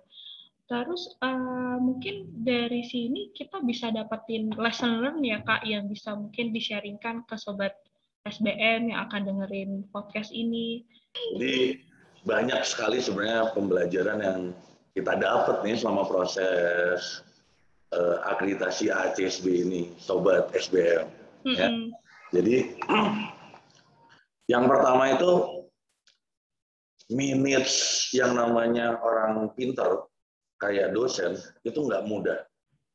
Terus 0.71 1.19
uh, 1.19 1.83
mungkin 1.83 2.31
dari 2.47 2.87
sini 2.87 3.35
kita 3.35 3.59
bisa 3.67 3.91
dapetin 3.91 4.55
lesson 4.55 5.03
learn 5.03 5.19
ya 5.27 5.43
kak 5.43 5.67
yang 5.67 5.91
bisa 5.91 6.15
mungkin 6.15 6.55
di-sharingkan 6.55 7.27
ke 7.27 7.35
sobat 7.35 7.75
SBM 8.23 8.95
yang 8.95 9.11
akan 9.11 9.27
dengerin 9.27 9.83
podcast 9.91 10.31
ini. 10.31 10.87
Jadi 11.35 11.83
banyak 12.23 12.63
sekali 12.63 13.03
sebenarnya 13.03 13.51
pembelajaran 13.51 14.19
yang 14.23 14.41
kita 14.95 15.19
dapat 15.19 15.59
nih 15.67 15.75
selama 15.75 16.07
proses 16.07 17.27
uh, 17.91 18.23
akreditasi 18.31 18.95
ACSB 18.95 19.67
ini, 19.67 19.91
sobat 19.99 20.55
SBM. 20.55 21.11
Mm 21.43 21.51
-hmm. 21.51 21.59
ya. 21.59 21.69
Jadi 22.31 22.57
yang 24.55 24.71
pertama 24.71 25.19
itu 25.19 25.33
minutes 27.11 28.07
yang 28.15 28.39
namanya 28.39 29.03
orang 29.03 29.51
pinter 29.59 30.07
kayak 30.61 30.93
dosen 30.93 31.35
itu 31.65 31.81
nggak 31.81 32.05
mudah. 32.07 32.39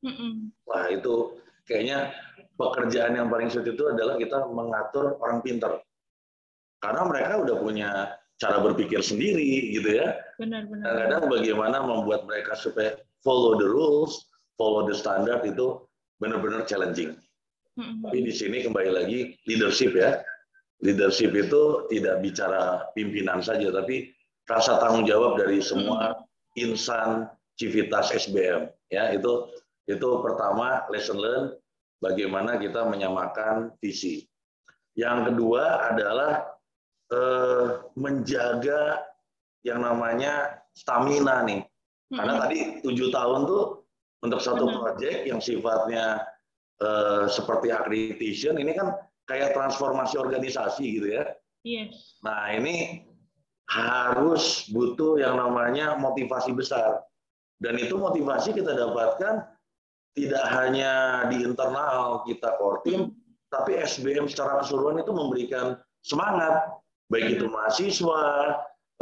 Mm-mm. 0.05 0.53
Wah 0.69 0.86
itu 0.93 1.41
kayaknya 1.65 2.13
pekerjaan 2.55 3.17
yang 3.17 3.27
paling 3.27 3.50
sulit 3.50 3.74
itu 3.74 3.84
adalah 3.89 4.15
kita 4.22 4.45
mengatur 4.48 5.17
orang 5.19 5.41
pinter. 5.41 5.81
Karena 6.79 7.01
mereka 7.10 7.41
udah 7.41 7.57
punya 7.57 7.89
cara 8.38 8.62
berpikir 8.62 9.01
sendiri 9.01 9.74
gitu 9.74 9.98
ya. 9.98 10.13
Benar-benar. 10.38 10.86
Kadang-kadang 10.86 11.24
bagaimana 11.31 11.77
membuat 11.81 12.29
mereka 12.29 12.53
supaya 12.53 13.00
follow 13.25 13.57
the 13.57 13.65
rules, 13.65 14.29
follow 14.62 14.86
the 14.86 14.93
standard 14.93 15.41
itu 15.41 15.81
benar-benar 16.22 16.69
challenging. 16.69 17.17
Mm-hmm. 17.75 18.05
Tapi 18.05 18.17
di 18.22 18.34
sini 18.36 18.57
kembali 18.62 18.91
lagi 18.93 19.19
leadership 19.50 19.98
ya. 19.98 20.22
Leadership 20.84 21.31
itu 21.34 21.88
tidak 21.89 22.19
bicara 22.19 22.84
pimpinan 22.93 23.39
saja, 23.39 23.72
tapi 23.72 24.12
rasa 24.45 24.77
tanggung 24.77 25.07
jawab 25.07 25.39
dari 25.39 25.63
semua 25.63 26.13
mm-hmm. 26.13 26.62
insan 26.62 27.10
civitas 27.55 28.12
SBM 28.12 28.67
ya 28.91 29.15
itu 29.15 29.50
itu 29.85 30.09
pertama 30.21 30.85
lesson 30.89 31.17
learn 31.21 31.53
bagaimana 32.01 32.57
kita 32.57 32.85
menyamakan 32.89 33.74
visi. 33.79 34.25
Yang 34.95 35.33
kedua 35.33 35.93
adalah 35.93 36.45
eh, 37.12 37.67
menjaga 37.97 39.03
yang 39.65 39.81
namanya 39.81 40.62
stamina 40.74 41.41
nih. 41.45 41.62
Karena 42.13 42.33
hmm. 42.38 42.41
tadi 42.45 42.59
tujuh 42.85 43.09
tahun 43.09 43.50
tuh 43.50 43.63
untuk 44.21 44.39
satu 44.41 44.65
proyek 44.69 45.25
yang 45.29 45.41
sifatnya 45.41 46.21
eh, 46.81 47.25
seperti 47.29 47.69
accreditation 47.74 48.57
ini 48.57 48.74
kan 48.74 48.93
kayak 49.25 49.57
transformasi 49.57 50.17
organisasi 50.17 50.85
gitu 51.01 51.07
ya. 51.13 51.24
Yes. 51.65 52.21
Nah 52.21 52.53
ini 52.53 53.05
harus 53.65 54.69
butuh 54.69 55.17
yang 55.17 55.41
namanya 55.41 55.97
motivasi 55.97 56.53
besar. 56.53 57.01
Dan 57.59 57.79
itu 57.79 57.95
motivasi 57.95 58.51
kita 58.51 58.75
dapatkan 58.75 59.47
tidak 60.15 60.45
hanya 60.55 61.25
di 61.27 61.43
internal 61.43 62.24
kita 62.24 62.55
core 62.55 62.79
team, 62.88 63.12
tapi 63.51 63.75
SBM 63.79 64.31
secara 64.31 64.63
keseluruhan 64.63 65.03
itu 65.03 65.12
memberikan 65.12 65.75
semangat, 66.03 66.71
baik 67.12 67.39
itu 67.39 67.45
mahasiswa, 67.51 68.24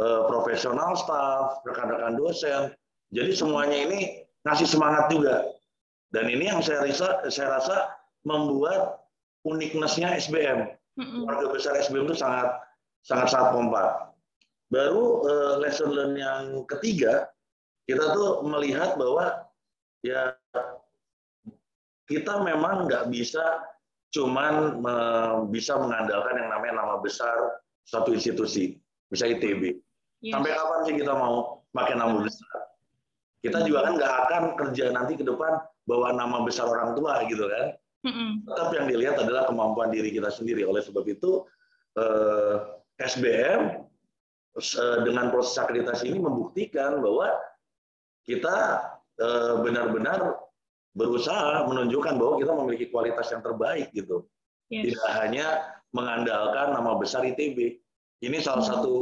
eh, 0.02 0.22
profesional 0.26 0.98
staff, 0.98 1.62
rekan-rekan 1.66 2.18
dosen. 2.18 2.62
Jadi 3.14 3.30
semuanya 3.30 3.78
ini 3.86 4.26
ngasih 4.42 4.66
semangat 4.66 5.06
juga. 5.10 5.46
Dan 6.10 6.30
ini 6.30 6.50
yang 6.50 6.62
saya 6.62 6.82
rasa, 6.86 7.26
saya 7.30 7.58
rasa 7.58 7.76
membuat 8.26 9.02
uniqueness-nya 9.46 10.14
SBM. 10.18 10.70
Keluarga 10.94 11.46
besar 11.50 11.74
SBM 11.78 12.06
itu 12.06 12.18
sangat 12.18 12.54
sangat 13.02 13.34
sangat 13.34 13.48
kompak. 13.54 13.88
Baru 14.70 15.26
uh, 15.26 15.54
lesson 15.60 15.90
learn 15.92 16.14
yang 16.16 16.64
ketiga, 16.70 17.28
kita 17.84 18.04
tuh 18.16 18.44
melihat 18.48 18.96
bahwa 18.96 19.44
ya 20.04 20.36
kita 22.08 22.44
memang 22.44 22.88
nggak 22.88 23.08
bisa 23.12 23.64
cuman 24.14 24.78
me, 24.78 24.96
bisa 25.50 25.74
mengandalkan 25.74 26.38
yang 26.38 26.48
namanya 26.52 26.74
nama 26.84 26.94
besar 27.02 27.60
satu 27.84 28.14
institusi, 28.14 28.78
bisa 29.10 29.26
ITB. 29.28 29.80
Yes. 30.24 30.32
Sampai 30.32 30.56
kapan 30.56 30.80
sih 30.88 30.94
kita 30.96 31.12
mau 31.12 31.66
pakai 31.74 31.98
nama 31.98 32.22
besar? 32.22 32.56
Kita 33.44 33.60
juga 33.68 33.90
kan 33.90 33.92
nggak 34.00 34.14
akan 34.24 34.42
kerja 34.56 34.84
nanti 34.94 35.20
ke 35.20 35.24
depan 35.26 35.60
bawa 35.84 36.16
nama 36.16 36.40
besar 36.46 36.64
orang 36.64 36.96
tua 36.96 37.20
gitu 37.28 37.44
kan. 37.44 37.76
Mm-hmm. 38.04 38.30
Tetap 38.48 38.68
yang 38.72 38.86
dilihat 38.88 39.16
adalah 39.20 39.48
kemampuan 39.48 39.92
diri 39.92 40.12
kita 40.12 40.32
sendiri. 40.32 40.64
Oleh 40.64 40.80
sebab 40.80 41.04
itu 41.04 41.44
eh, 42.00 42.56
SBM 43.04 43.84
eh, 44.56 44.98
dengan 45.04 45.28
proses 45.28 45.56
akreditasi 45.60 46.12
ini 46.12 46.20
membuktikan 46.24 47.04
bahwa 47.04 47.36
kita 48.24 48.56
eh, 49.20 49.54
benar-benar 49.60 50.44
berusaha 50.94 51.66
menunjukkan 51.68 52.16
bahwa 52.16 52.34
kita 52.40 52.52
memiliki 52.54 52.86
kualitas 52.88 53.28
yang 53.30 53.42
terbaik 53.42 53.90
gitu. 53.92 54.24
Yes. 54.72 54.94
Tidak 54.94 55.08
hanya 55.20 55.46
mengandalkan 55.92 56.74
nama 56.74 56.96
besar 56.96 57.22
ITB. 57.26 57.78
Ini 58.24 58.40
salah 58.40 58.64
mm-hmm. 58.64 58.80
satu 58.80 58.94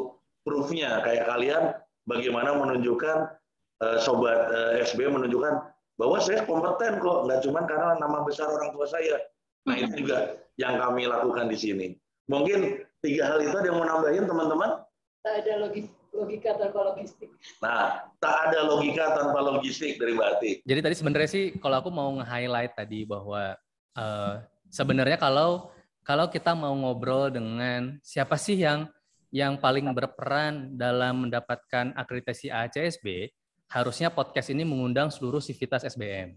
proofnya 0.43 1.01
kayak 1.07 1.29
kalian 1.31 1.63
bagaimana 2.09 2.59
menunjukkan 2.59 3.39
uh, 3.85 3.99
sobat 4.03 4.51
uh, 4.51 4.81
eh, 4.81 4.85
SB 4.89 5.07
menunjukkan 5.07 5.63
bahwa 6.01 6.19
saya 6.19 6.43
kompeten 6.49 6.99
kok, 6.99 7.29
nggak 7.29 7.41
cuma 7.47 7.63
karena 7.69 8.01
nama 8.01 8.27
besar 8.27 8.51
orang 8.51 8.75
tua 8.75 8.89
saya. 8.89 9.23
Nah 9.69 9.79
itu 9.79 10.03
juga 10.03 10.43
yang 10.59 10.81
kami 10.81 11.07
lakukan 11.07 11.47
di 11.47 11.59
sini. 11.61 11.87
Mungkin 12.27 12.83
tiga 13.05 13.31
hal 13.31 13.39
itu 13.45 13.55
ada 13.55 13.69
yang 13.71 13.79
mau 13.79 13.87
nambahin 13.87 14.25
teman-teman? 14.27 14.83
Tak 15.23 15.47
ada 15.47 15.71
logika 16.13 16.55
tanpa 16.61 16.93
logistik. 16.93 17.33
Nah, 17.65 18.13
tak 18.21 18.37
ada 18.49 18.69
logika 18.69 19.17
tanpa 19.17 19.41
logistik 19.41 19.97
dari 19.97 20.13
Mbak 20.13 20.63
Jadi 20.63 20.81
tadi 20.85 20.95
sebenarnya 20.95 21.31
sih 21.31 21.45
kalau 21.57 21.81
aku 21.81 21.91
mau 21.91 22.13
nge-highlight 22.21 22.77
tadi 22.77 23.09
bahwa 23.09 23.57
uh, 23.97 24.35
sebenarnya 24.69 25.17
kalau 25.17 25.73
kalau 26.05 26.29
kita 26.29 26.53
mau 26.53 26.75
ngobrol 26.77 27.33
dengan 27.33 27.97
siapa 28.05 28.37
sih 28.37 28.61
yang 28.61 28.91
yang 29.33 29.57
paling 29.57 29.89
berperan 29.97 30.77
dalam 30.77 31.25
mendapatkan 31.25 31.97
akreditasi 31.97 32.53
ACSB, 32.53 33.33
harusnya 33.73 34.13
podcast 34.13 34.53
ini 34.53 34.61
mengundang 34.61 35.09
seluruh 35.09 35.41
sivitas 35.41 35.89
SBM. 35.89 36.37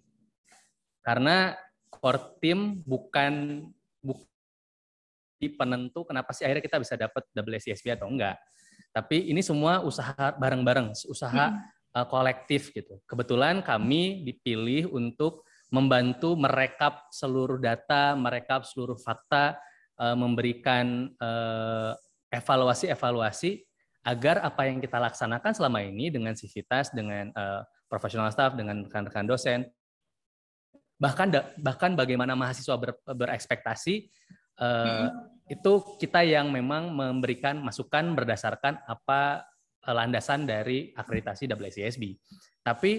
Karena 1.03 1.60
core 1.91 2.39
team 2.39 2.79
bukan 2.88 3.67
di 5.36 5.51
penentu 5.51 6.08
kenapa 6.08 6.32
sih 6.32 6.48
akhirnya 6.48 6.63
kita 6.63 6.79
bisa 6.79 6.96
dapat 6.96 7.27
WCSB 7.36 8.00
atau 8.00 8.08
enggak. 8.08 8.39
Tapi 8.96 9.28
ini 9.28 9.44
semua 9.44 9.84
usaha 9.84 10.16
bareng-bareng, 10.16 10.96
usaha 11.12 11.52
hmm. 11.52 11.60
uh, 12.00 12.08
kolektif 12.08 12.72
gitu. 12.72 12.96
Kebetulan 13.04 13.60
kami 13.60 14.24
dipilih 14.24 14.88
untuk 14.96 15.44
membantu 15.68 16.40
merekap 16.40 17.12
seluruh 17.12 17.60
data, 17.60 18.16
merekap 18.16 18.64
seluruh 18.64 18.96
fakta, 18.96 19.60
uh, 20.00 20.16
memberikan 20.16 21.12
uh, 21.20 21.92
evaluasi-evaluasi 22.32 23.68
agar 24.08 24.40
apa 24.48 24.72
yang 24.72 24.80
kita 24.80 24.96
laksanakan 24.96 25.52
selama 25.52 25.84
ini 25.84 26.08
dengan 26.08 26.32
sivitas, 26.40 26.94
dengan 26.96 27.36
uh, 27.36 27.68
profesional 27.92 28.32
staff, 28.32 28.56
dengan 28.56 28.88
rekan-rekan 28.88 29.28
dosen, 29.28 29.68
bahkan 30.96 31.28
bahkan 31.60 31.92
bagaimana 32.00 32.32
mahasiswa 32.38 32.80
ber, 32.80 32.96
berekspektasi 33.04 34.08
uh, 34.64 35.12
itu 35.46 35.98
kita 36.02 36.25
yang 36.25 36.50
memang 36.50 36.90
memberikan 36.90 37.62
masukan 37.62 38.18
berdasarkan 38.18 38.82
apa 38.86 39.46
eh, 39.86 39.94
landasan 39.94 40.50
dari 40.50 40.90
akreditasi 40.94 41.46
WCSB. 41.50 42.03
Tapi 42.66 42.92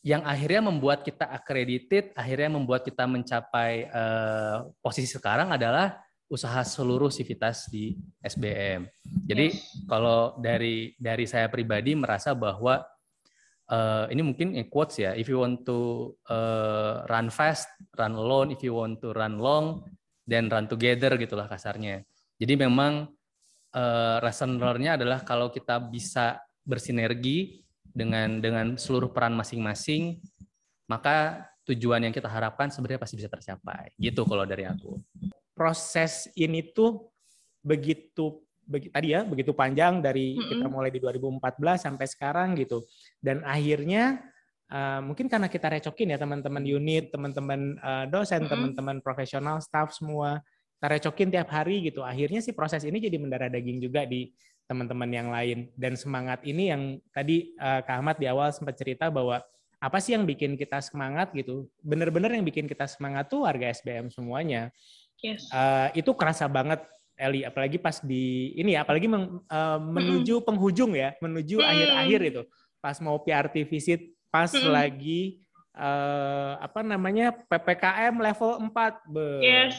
yang 0.00 0.24
akhirnya 0.24 0.64
membuat 0.64 1.04
kita 1.04 1.28
accredited, 1.28 2.16
akhirnya 2.16 2.56
membuat 2.56 2.88
kita 2.88 3.04
mencapai 3.04 3.84
uh, 3.92 4.64
posisi 4.80 5.12
sekarang 5.12 5.52
adalah 5.52 6.00
usaha 6.24 6.64
seluruh 6.64 7.12
sivitas 7.12 7.68
di 7.68 8.00
SBM. 8.24 8.88
Jadi 9.28 9.46
yes. 9.52 9.84
kalau 9.84 10.40
dari 10.40 10.96
dari 10.96 11.28
saya 11.28 11.52
pribadi 11.52 11.92
merasa 11.92 12.32
bahwa 12.32 12.80
uh, 13.68 14.08
ini 14.08 14.22
mungkin 14.24 14.56
in 14.56 14.72
quotes 14.72 15.04
ya, 15.04 15.12
if 15.12 15.28
you 15.28 15.42
want 15.42 15.68
to 15.68 16.12
uh, 16.32 17.04
run 17.04 17.28
fast, 17.28 17.68
run 18.00 18.16
alone, 18.16 18.56
if 18.56 18.64
you 18.64 18.72
want 18.72 19.04
to 19.04 19.12
run 19.12 19.36
long, 19.36 19.84
then 20.28 20.48
run 20.48 20.66
together 20.66 21.14
gitulah 21.16 21.46
kasarnya. 21.46 22.04
Jadi 22.40 22.54
memang 22.56 23.08
uh, 23.76 24.16
lesson 24.24 24.56
adalah 24.60 25.20
kalau 25.24 25.52
kita 25.52 25.78
bisa 25.78 26.40
bersinergi 26.64 27.64
dengan 27.90 28.38
dengan 28.38 28.78
seluruh 28.78 29.10
peran 29.10 29.34
masing-masing, 29.34 30.22
maka 30.88 31.46
tujuan 31.68 32.06
yang 32.08 32.14
kita 32.14 32.26
harapkan 32.30 32.72
sebenarnya 32.72 33.02
pasti 33.02 33.18
bisa 33.20 33.28
tercapai. 33.28 33.92
Gitu 33.98 34.22
kalau 34.24 34.46
dari 34.48 34.64
aku 34.64 34.96
proses 35.60 36.32
ini 36.40 36.72
tuh 36.72 37.12
begitu 37.60 38.40
begi, 38.64 38.88
tadi 38.88 39.12
ya 39.12 39.28
begitu 39.28 39.52
panjang 39.52 40.00
dari 40.00 40.32
mm 40.32 40.40
-hmm. 40.40 40.50
kita 40.56 40.66
mulai 40.72 40.88
di 40.88 40.96
2014 41.04 41.84
sampai 41.84 42.06
sekarang 42.08 42.56
gitu 42.56 42.88
dan 43.20 43.44
akhirnya 43.44 44.24
uh, 44.70 45.00
mungkin 45.04 45.26
karena 45.26 45.50
kita 45.50 45.68
recokin 45.68 46.14
ya 46.14 46.18
teman-teman 46.18 46.64
unit 46.64 47.10
teman-teman 47.10 47.76
uh, 47.82 48.04
dosen 48.06 48.46
teman-teman 48.46 49.02
profesional 49.02 49.58
staff 49.60 49.92
semua. 49.92 50.40
Kita 50.80 50.86
recokin 50.96 51.28
tiap 51.28 51.52
hari 51.52 51.84
gitu. 51.92 52.00
Akhirnya 52.00 52.40
sih 52.40 52.56
proses 52.56 52.88
ini 52.88 52.96
jadi 52.96 53.20
mendarah 53.20 53.52
daging 53.52 53.84
juga 53.84 54.08
di 54.08 54.32
teman-teman 54.64 55.10
yang 55.12 55.28
lain. 55.28 55.68
Dan 55.76 55.98
semangat 55.98 56.40
ini 56.46 56.72
yang 56.72 56.96
tadi 57.12 57.52
uh, 57.60 57.84
Kak 57.84 58.00
Ahmad 58.00 58.16
di 58.16 58.24
awal 58.24 58.48
sempat 58.54 58.80
cerita 58.80 59.12
bahwa 59.12 59.44
apa 59.76 59.98
sih 60.00 60.16
yang 60.16 60.24
bikin 60.24 60.56
kita 60.56 60.80
semangat 60.80 61.36
gitu? 61.36 61.68
Bener-bener 61.84 62.32
yang 62.32 62.48
bikin 62.48 62.64
kita 62.64 62.88
semangat 62.88 63.28
tuh 63.28 63.44
warga 63.44 63.68
SBM 63.68 64.08
semuanya. 64.08 64.72
Yes. 65.20 65.44
Uh, 65.52 65.92
itu 65.92 66.16
kerasa 66.16 66.48
banget 66.48 66.80
Eli, 67.20 67.44
apalagi 67.44 67.76
pas 67.76 68.00
di 68.00 68.56
ini 68.56 68.72
ya, 68.72 68.80
apalagi 68.80 69.04
men, 69.04 69.44
uh, 69.44 69.76
menuju 69.76 70.40
mm 70.40 70.46
penghujung 70.48 70.96
ya, 70.96 71.12
menuju 71.20 71.60
akhir-akhir 71.60 72.20
mm. 72.24 72.30
itu, 72.32 72.42
pas 72.80 72.96
mau 73.04 73.20
PRT 73.20 73.68
visit, 73.68 74.00
pas 74.30 74.50
mm 74.50 74.70
lagi 74.70 75.42
uh, 75.74 76.58
apa 76.58 76.80
namanya 76.86 77.34
ppkm 77.34 78.14
level 78.18 78.52
4, 78.70 79.10
Be. 79.10 79.28
Yes. 79.42 79.76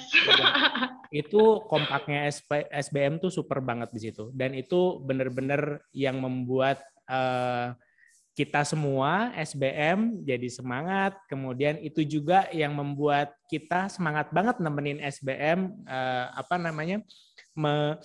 itu 1.24 1.44
kompaknya 1.68 2.28
SP, 2.32 2.68
SBM 2.72 3.20
tuh 3.20 3.32
super 3.32 3.60
banget 3.60 3.92
di 3.92 4.00
situ, 4.12 4.32
dan 4.32 4.56
itu 4.56 5.00
benar-benar 5.04 5.84
yang 5.92 6.20
membuat 6.24 6.80
uh, 7.12 7.76
kita 8.32 8.64
semua 8.64 9.36
SBM 9.36 10.24
jadi 10.24 10.48
semangat. 10.48 11.20
Kemudian 11.28 11.76
itu 11.84 12.02
juga 12.08 12.48
yang 12.56 12.72
membuat 12.72 13.36
kita 13.52 13.92
semangat 13.92 14.32
banget 14.32 14.58
nemenin 14.64 15.04
SBM 15.04 15.68
eh, 15.84 16.26
apa 16.32 16.56
namanya 16.56 17.04
me, 17.52 18.00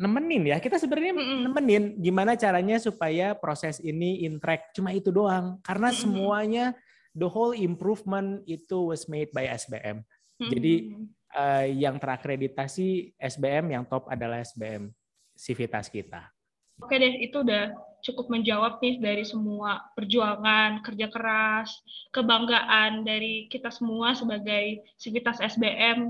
nemenin 0.00 0.48
ya. 0.48 0.56
Kita 0.56 0.80
sebenarnya 0.80 1.12
nemenin 1.12 2.00
gimana 2.00 2.32
caranya 2.32 2.80
supaya 2.80 3.36
proses 3.36 3.76
ini 3.84 4.24
in 4.24 4.40
track. 4.40 4.72
Cuma 4.72 4.96
itu 4.96 5.12
doang. 5.12 5.60
Karena 5.60 5.92
semuanya 5.92 6.72
the 7.12 7.28
whole 7.28 7.52
improvement 7.52 8.40
itu 8.48 8.88
was 8.88 9.04
made 9.12 9.28
by 9.36 9.44
SBM. 9.44 10.00
Jadi 10.40 10.96
eh, 11.36 11.66
yang 11.76 12.00
terakreditasi 12.00 13.12
SBM, 13.20 13.76
yang 13.76 13.84
top 13.84 14.08
adalah 14.08 14.40
SBM 14.40 14.88
sivitas 15.36 15.92
kita. 15.92 16.32
Oke 16.80 16.96
deh, 16.96 17.20
itu 17.20 17.44
udah 17.44 17.76
cukup 18.00 18.32
menjawab 18.32 18.80
nih 18.80 18.96
dari 18.96 19.24
semua 19.28 19.84
perjuangan, 19.92 20.80
kerja 20.80 21.12
keras, 21.12 21.68
kebanggaan 22.08 23.04
dari 23.04 23.52
kita 23.52 23.68
semua 23.68 24.16
sebagai 24.16 24.80
sivitas 24.96 25.36
SBM 25.44 26.08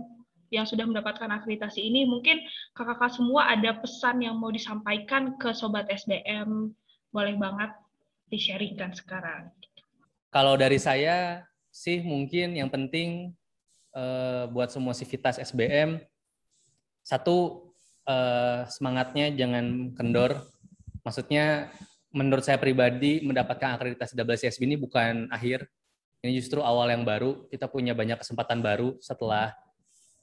yang 0.51 0.67
sudah 0.67 0.85
mendapatkan 0.85 1.31
akreditasi 1.31 1.81
ini. 1.81 2.07
Mungkin 2.07 2.43
kakak-kakak 2.75 3.17
semua 3.17 3.51
ada 3.51 3.71
pesan 3.79 4.23
yang 4.23 4.37
mau 4.37 4.51
disampaikan 4.51 5.39
ke 5.39 5.55
Sobat 5.55 5.87
SBM. 5.89 6.75
Boleh 7.11 7.35
banget 7.39 7.71
di-sharingkan 8.31 8.95
sekarang. 8.95 9.51
Kalau 10.31 10.55
dari 10.55 10.79
saya 10.79 11.47
sih 11.71 12.03
mungkin 12.03 12.55
yang 12.55 12.71
penting 12.71 13.35
eh, 13.95 14.45
buat 14.51 14.71
semua 14.71 14.95
sivitas 14.95 15.39
SBM, 15.39 15.99
satu 17.03 17.71
eh, 18.07 18.67
semangatnya 18.71 19.35
jangan 19.35 19.95
kendor, 19.95 20.51
Maksudnya 21.01 21.73
menurut 22.13 22.45
saya 22.45 22.61
pribadi 22.61 23.25
mendapatkan 23.25 23.79
akreditasi 23.79 24.19
WCSB 24.19 24.63
ini 24.67 24.77
bukan 24.77 25.31
akhir, 25.33 25.65
ini 26.21 26.37
justru 26.37 26.61
awal 26.61 26.93
yang 26.93 27.07
baru. 27.07 27.49
Kita 27.49 27.71
punya 27.71 27.97
banyak 27.97 28.21
kesempatan 28.21 28.61
baru 28.61 29.01
setelah 29.01 29.57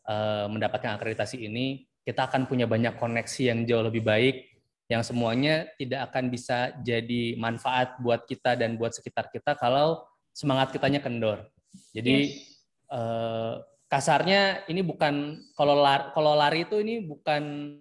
uh, 0.07 0.47
mendapatkan 0.49 0.95
akreditasi 0.97 1.45
ini. 1.45 1.85
Kita 2.07 2.31
akan 2.31 2.47
punya 2.47 2.63
banyak 2.63 2.95
koneksi 2.95 3.51
yang 3.51 3.59
jauh 3.67 3.83
lebih 3.83 4.01
baik 4.01 4.57
yang 4.87 5.03
semuanya 5.03 5.67
tidak 5.75 6.07
akan 6.11 6.31
bisa 6.31 6.71
jadi 6.79 7.35
manfaat 7.35 7.99
buat 7.99 8.23
kita 8.23 8.55
dan 8.55 8.79
buat 8.79 8.95
sekitar 8.95 9.27
kita 9.27 9.59
kalau 9.59 10.07
semangat 10.31 10.71
kitanya 10.71 11.03
kendor. 11.03 11.43
Jadi 11.91 12.39
yes. 12.39 12.55
eh, 12.95 13.53
kasarnya 13.91 14.63
ini 14.71 14.79
bukan 14.87 15.43
kalau 15.59 15.75
lari, 15.75 16.03
kalau 16.15 16.33
lari 16.39 16.63
itu 16.63 16.79
ini 16.79 17.03
bukan 17.03 17.75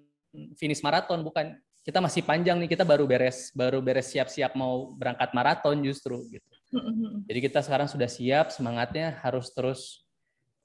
finish 0.59 0.83
maraton, 0.83 1.23
bukan 1.23 1.55
kita 1.87 2.03
masih 2.03 2.27
panjang 2.27 2.59
nih 2.59 2.75
kita 2.75 2.83
baru 2.83 3.07
beres 3.07 3.55
baru 3.55 3.79
beres 3.79 4.11
siap-siap 4.11 4.59
mau 4.59 4.91
berangkat 4.99 5.31
maraton 5.31 5.79
justru 5.87 6.27
gitu. 6.35 6.51
Jadi 7.31 7.39
kita 7.39 7.63
sekarang 7.63 7.87
sudah 7.87 8.11
siap, 8.11 8.51
semangatnya 8.51 9.23
harus 9.23 9.55
terus 9.55 10.03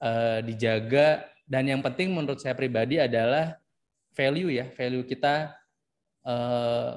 uh, 0.02 0.42
dijaga 0.42 1.30
dan 1.52 1.68
yang 1.68 1.84
penting 1.84 2.16
menurut 2.16 2.40
saya 2.40 2.56
pribadi 2.56 2.96
adalah 2.96 3.60
value 4.16 4.56
ya, 4.56 4.72
value 4.72 5.04
kita 5.04 5.52
uh, 6.24 6.96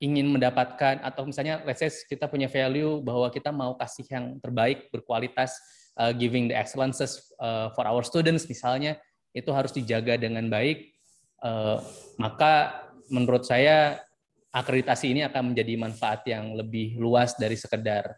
ingin 0.00 0.32
mendapatkan 0.32 1.04
atau 1.04 1.28
misalnya 1.28 1.60
let's 1.68 1.84
say 1.84 1.92
kita 2.08 2.24
punya 2.24 2.48
value 2.48 3.04
bahwa 3.04 3.28
kita 3.28 3.52
mau 3.52 3.76
kasih 3.76 4.08
yang 4.08 4.40
terbaik 4.40 4.88
berkualitas 4.88 5.52
uh, 6.00 6.16
giving 6.16 6.48
the 6.48 6.56
excellences 6.56 7.28
uh, 7.36 7.68
for 7.76 7.84
our 7.84 8.00
students 8.00 8.48
misalnya 8.48 8.96
itu 9.36 9.52
harus 9.52 9.76
dijaga 9.76 10.16
dengan 10.16 10.48
baik 10.48 10.96
uh, 11.44 11.84
maka 12.16 12.80
menurut 13.12 13.44
saya 13.44 14.00
akreditasi 14.48 15.12
ini 15.12 15.20
akan 15.28 15.52
menjadi 15.52 15.76
manfaat 15.76 16.24
yang 16.24 16.56
lebih 16.56 16.96
luas 16.96 17.36
dari 17.36 17.60
sekedar 17.60 18.16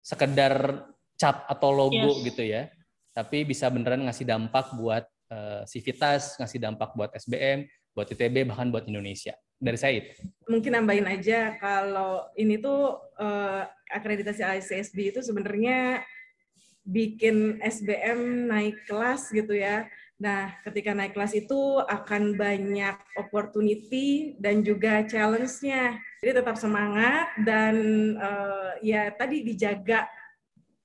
sekedar 0.00 0.88
cap 1.18 1.44
atau 1.50 1.74
logo 1.74 2.22
yes. 2.22 2.32
gitu 2.32 2.42
ya. 2.46 2.70
Tapi 3.12 3.42
bisa 3.42 3.66
beneran 3.68 4.06
ngasih 4.06 4.24
dampak 4.24 4.72
buat 4.78 5.04
uh, 5.32 5.62
Civitas, 5.64 6.36
ngasih 6.36 6.58
dampak 6.60 6.92
buat 6.92 7.10
SBM, 7.16 7.68
buat 7.96 8.08
ITB, 8.08 8.48
bahkan 8.48 8.68
buat 8.68 8.84
Indonesia. 8.88 9.36
Dari 9.58 9.74
itu. 9.74 10.22
Mungkin 10.46 10.70
nambahin 10.70 11.06
aja 11.10 11.58
kalau 11.58 12.30
ini 12.38 12.62
tuh 12.62 12.94
uh, 13.18 13.66
akreditasi 13.90 14.46
ICSB 14.46 15.10
itu 15.10 15.20
sebenarnya 15.20 16.06
bikin 16.86 17.58
SBM 17.58 18.46
naik 18.46 18.86
kelas 18.86 19.34
gitu 19.34 19.58
ya 19.58 19.90
Nah, 20.18 20.50
ketika 20.66 20.90
naik 20.98 21.14
kelas 21.14 21.30
itu 21.30 21.78
akan 21.78 22.34
banyak 22.34 22.98
opportunity 23.14 24.34
dan 24.42 24.66
juga 24.66 25.06
challenge-nya. 25.06 25.94
Jadi 26.18 26.42
tetap 26.42 26.58
semangat 26.58 27.38
dan 27.46 27.74
uh, 28.18 28.74
ya 28.82 29.14
tadi 29.14 29.46
dijaga 29.46 30.10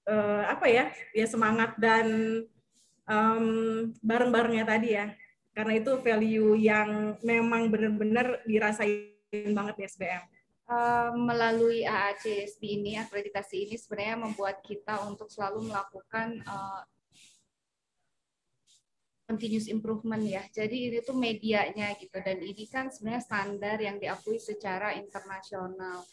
uh, 0.05 0.45
apa 0.53 0.69
ya? 0.69 0.85
Ya 1.17 1.25
semangat 1.25 1.73
dan 1.81 2.05
um, 3.07 3.45
bareng-barengnya 3.99 4.65
tadi 4.67 4.89
ya. 4.95 5.07
Karena 5.53 5.73
itu 5.77 5.91
value 6.01 6.57
yang 6.57 7.19
memang 7.21 7.69
benar-benar 7.69 8.41
dirasain 8.49 9.53
banget 9.53 9.75
di 9.77 9.83
SBM. 9.85 10.23
Uh, 10.63 11.11
melalui 11.13 11.85
AACSB 11.85 12.61
ini, 12.63 12.97
akreditasi 12.97 13.67
ini 13.69 13.75
sebenarnya 13.77 14.17
membuat 14.17 14.63
kita 14.65 15.05
untuk 15.05 15.29
selalu 15.29 15.69
melakukan 15.69 16.41
uh, 16.47 16.81
continuous 19.27 19.69
improvement 19.69 20.23
ya. 20.23 20.43
Jadi 20.49 20.89
ini 20.89 20.99
tuh 21.01 21.15
medianya 21.15 21.95
gitu 21.97 22.17
dan 22.19 22.37
ini 22.41 22.63
kan 22.67 22.89
sebenarnya 22.89 23.23
standar 23.23 23.77
yang 23.79 23.97
diakui 23.97 24.37
secara 24.37 24.93
internasional. 24.97 26.03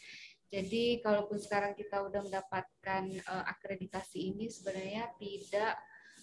Jadi 0.50 0.98
kalaupun 0.98 1.38
sekarang 1.38 1.78
kita 1.78 2.02
udah 2.02 2.26
mendapatkan 2.26 3.02
uh, 3.30 3.44
akreditasi 3.54 4.34
ini 4.34 4.50
sebenarnya 4.50 5.14
tidak 5.14 5.78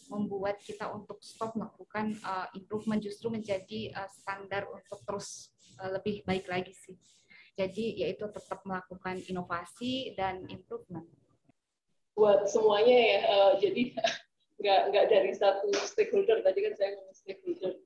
membuat 0.07 0.59
kita 0.63 0.87
untuk 0.91 1.19
stop 1.23 1.55
melakukan 1.55 2.15
uh, 2.23 2.47
improvement 2.55 2.99
justru 3.03 3.31
menjadi 3.31 3.91
uh, 3.95 4.09
standar 4.09 4.67
untuk 4.71 4.99
terus 5.03 5.51
uh, 5.79 5.91
lebih 5.95 6.23
baik 6.23 6.47
lagi 6.47 6.73
sih. 6.73 6.95
Jadi 7.57 8.03
yaitu 8.05 8.27
tetap 8.29 8.61
melakukan 8.63 9.21
inovasi 9.27 10.13
dan 10.13 10.45
improvement. 10.47 11.05
Buat 12.17 12.49
semuanya 12.49 12.97
ya, 12.97 13.19
uh, 13.29 13.51
jadi 13.61 13.93
nggak 14.61 14.81
nggak 14.89 15.05
dari 15.09 15.31
satu 15.37 15.69
stakeholder 15.85 16.41
tadi 16.41 16.59
kan 16.65 16.73
saya 16.73 16.89
ngomong 16.97 17.13
stakeholder 17.13 17.77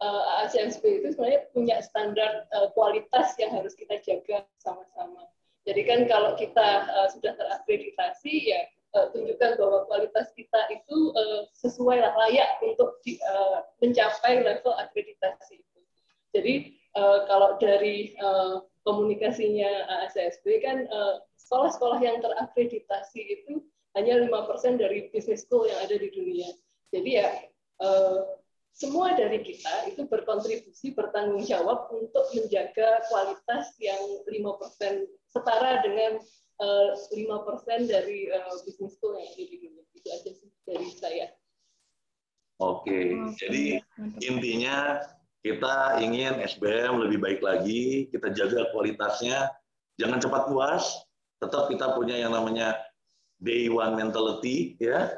uh, 0.00 0.22
eh, 0.24 0.42
ACSP 0.46 0.84
itu 1.02 1.08
sebenarnya 1.12 1.40
punya 1.52 1.76
standar 1.84 2.48
uh, 2.54 2.68
kualitas 2.72 3.36
yang 3.36 3.52
harus 3.54 3.76
kita 3.76 4.00
jaga 4.00 4.46
sama-sama. 4.58 5.28
Jadi 5.68 5.82
kan 5.84 6.00
kalau 6.08 6.34
kita 6.40 6.88
uh, 6.88 7.08
sudah 7.12 7.36
terakreditasi 7.36 8.54
ya 8.54 8.60
uh, 8.96 9.06
tunjukkan 9.14 9.58
bahwa 9.58 9.86
kualitas 9.86 10.30
kita 10.34 10.60
itu 10.72 11.12
uh, 11.14 11.46
sesuai 11.54 12.02
lah 12.02 12.14
layak 12.26 12.60
untuk 12.62 12.98
di, 13.02 13.18
uh, 13.22 13.66
mencapai 13.82 14.42
level 14.42 14.72
akreditasi 14.76 15.60
itu. 15.62 15.80
Jadi 16.30 16.54
uh, 16.96 17.26
kalau 17.26 17.58
dari 17.58 18.14
uh, 18.22 18.62
komunikasinya 18.86 19.86
ACSB 20.08 20.64
kan 20.64 20.88
sekolah-sekolah 21.36 21.98
uh, 22.00 22.04
yang 22.04 22.16
terakreditasi 22.24 23.20
itu 23.20 23.60
hanya 23.98 24.22
lima 24.22 24.46
persen 24.46 24.78
dari 24.78 25.10
business 25.10 25.44
school 25.44 25.66
yang 25.66 25.78
ada 25.82 25.98
di 25.98 26.08
dunia. 26.14 26.50
Jadi 26.94 27.10
ya 27.18 27.28
uh, 27.82 28.40
semua 28.70 29.12
dari 29.12 29.42
kita 29.42 29.90
itu 29.92 30.06
berkontribusi 30.06 30.94
bertanggung 30.94 31.42
jawab 31.44 31.90
untuk 31.92 32.24
menjaga 32.32 33.02
kualitas 33.10 33.74
yang 33.82 34.00
lima 34.30 34.56
persen 34.56 35.04
setara 35.28 35.82
dengan 35.84 36.16
eh, 36.16 36.49
lima 37.16 37.42
persen 37.44 37.88
dari 37.88 38.28
uh, 38.28 38.56
business 38.64 38.96
school 38.96 39.16
yang 39.16 39.26
ada 39.28 39.42
di 39.44 39.56
dunia. 39.56 39.84
Itu 39.96 40.08
aja 40.12 40.30
sih 40.30 40.48
dari 40.64 40.88
saya. 40.92 41.26
Oke, 42.60 42.92
okay. 42.92 43.06
jadi 43.40 43.64
intinya 44.20 45.00
kita 45.40 45.96
ingin 46.04 46.36
SBM 46.44 47.00
lebih 47.00 47.16
baik 47.16 47.40
lagi, 47.40 48.12
kita 48.12 48.28
jaga 48.36 48.68
kualitasnya, 48.76 49.48
jangan 49.96 50.20
cepat 50.20 50.52
puas, 50.52 50.84
tetap 51.40 51.72
kita 51.72 51.96
punya 51.96 52.20
yang 52.20 52.36
namanya 52.36 52.76
day 53.40 53.72
one 53.72 53.96
mentality 53.96 54.76
ya. 54.76 55.08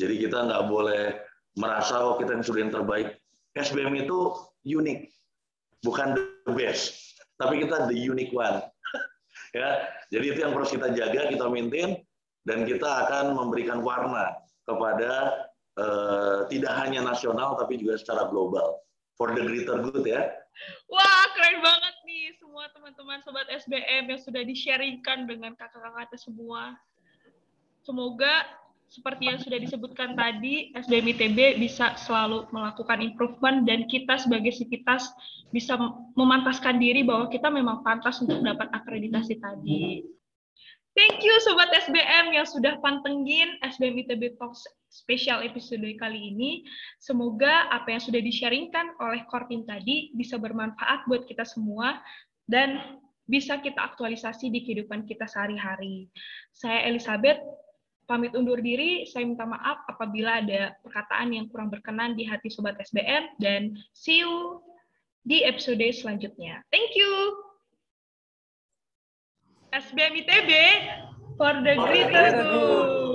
Jadi 0.00 0.24
kita 0.24 0.48
nggak 0.48 0.64
boleh 0.72 1.20
merasa 1.60 2.00
oh 2.00 2.16
kita 2.16 2.40
yang 2.40 2.44
sudah 2.44 2.60
yang 2.64 2.72
terbaik. 2.72 3.20
SBM 3.52 4.08
itu 4.08 4.32
unik, 4.64 5.12
bukan 5.84 6.16
the 6.16 6.52
best, 6.56 6.96
tapi 7.36 7.60
kita 7.60 7.84
the 7.92 7.98
unique 7.98 8.32
one. 8.32 8.64
Ya, 9.54 9.88
jadi 10.10 10.24
itu 10.34 10.38
yang 10.42 10.52
harus 10.54 10.70
kita 10.70 10.90
jaga, 10.94 11.30
kita 11.30 11.46
maintain, 11.50 12.00
dan 12.48 12.64
kita 12.64 12.88
akan 13.06 13.36
memberikan 13.36 13.84
warna 13.84 14.36
kepada 14.64 15.44
uh, 15.76 16.46
tidak 16.48 16.72
hanya 16.80 17.04
nasional 17.04 17.58
tapi 17.58 17.76
juga 17.76 18.00
secara 18.00 18.30
global 18.32 18.80
for 19.20 19.32
the 19.36 19.42
greater 19.44 19.84
good 19.84 20.06
ya. 20.06 20.32
Wah 20.88 21.24
keren 21.36 21.60
banget 21.60 21.94
nih 22.08 22.32
semua 22.40 22.68
teman-teman 22.72 23.20
sobat 23.22 23.46
SBM 23.48 24.12
yang 24.12 24.20
sudah 24.20 24.42
di-sharingkan 24.44 25.28
dengan 25.28 25.52
kakak-kakak 25.56 26.16
semua. 26.16 26.76
Semoga 27.80 28.44
seperti 28.90 29.30
yang 29.30 29.38
sudah 29.38 29.62
disebutkan 29.62 30.18
tadi, 30.18 30.74
SBM 30.74 31.14
ITB 31.14 31.62
bisa 31.62 31.94
selalu 31.94 32.50
melakukan 32.50 32.98
improvement 32.98 33.62
dan 33.62 33.86
kita 33.86 34.18
sebagai 34.18 34.50
sivitas 34.50 35.06
bisa 35.54 35.78
memantaskan 36.18 36.82
diri 36.82 37.06
bahwa 37.06 37.30
kita 37.30 37.54
memang 37.54 37.86
pantas 37.86 38.18
untuk 38.18 38.42
dapat 38.42 38.66
akreditasi 38.74 39.38
tadi. 39.38 40.02
Thank 40.98 41.22
you 41.22 41.38
Sobat 41.38 41.70
SBM 41.70 42.34
yang 42.34 42.42
sudah 42.42 42.82
pantengin 42.82 43.62
SBM 43.62 44.02
ITB 44.04 44.34
Talks 44.34 44.66
spesial 44.90 45.38
episode 45.46 45.86
kali 46.02 46.34
ini. 46.34 46.66
Semoga 46.98 47.70
apa 47.70 47.94
yang 47.94 48.02
sudah 48.02 48.18
di-sharingkan 48.18 48.98
oleh 48.98 49.22
Korpin 49.30 49.62
tadi 49.70 50.10
bisa 50.18 50.34
bermanfaat 50.34 51.06
buat 51.06 51.30
kita 51.30 51.46
semua 51.46 52.02
dan 52.50 52.98
bisa 53.30 53.62
kita 53.62 53.78
aktualisasi 53.78 54.50
di 54.50 54.66
kehidupan 54.66 55.06
kita 55.06 55.30
sehari-hari. 55.30 56.10
Saya 56.50 56.90
Elizabeth, 56.90 57.38
pamit 58.10 58.34
undur 58.34 58.58
diri. 58.58 59.06
Saya 59.06 59.22
minta 59.22 59.46
maaf 59.46 59.86
apabila 59.86 60.42
ada 60.42 60.74
perkataan 60.82 61.30
yang 61.30 61.46
kurang 61.46 61.70
berkenan 61.70 62.18
di 62.18 62.26
hati 62.26 62.50
Sobat 62.50 62.74
SBM 62.82 63.38
dan 63.38 63.78
see 63.94 64.26
you 64.26 64.58
di 65.22 65.46
episode 65.46 65.86
selanjutnya. 65.94 66.66
Thank 66.74 66.98
you. 66.98 67.10
SBM 69.70 70.26
ITB 70.26 70.50
for 71.38 71.54
the 71.62 71.78
greater 71.78 72.42
good. 72.42 73.09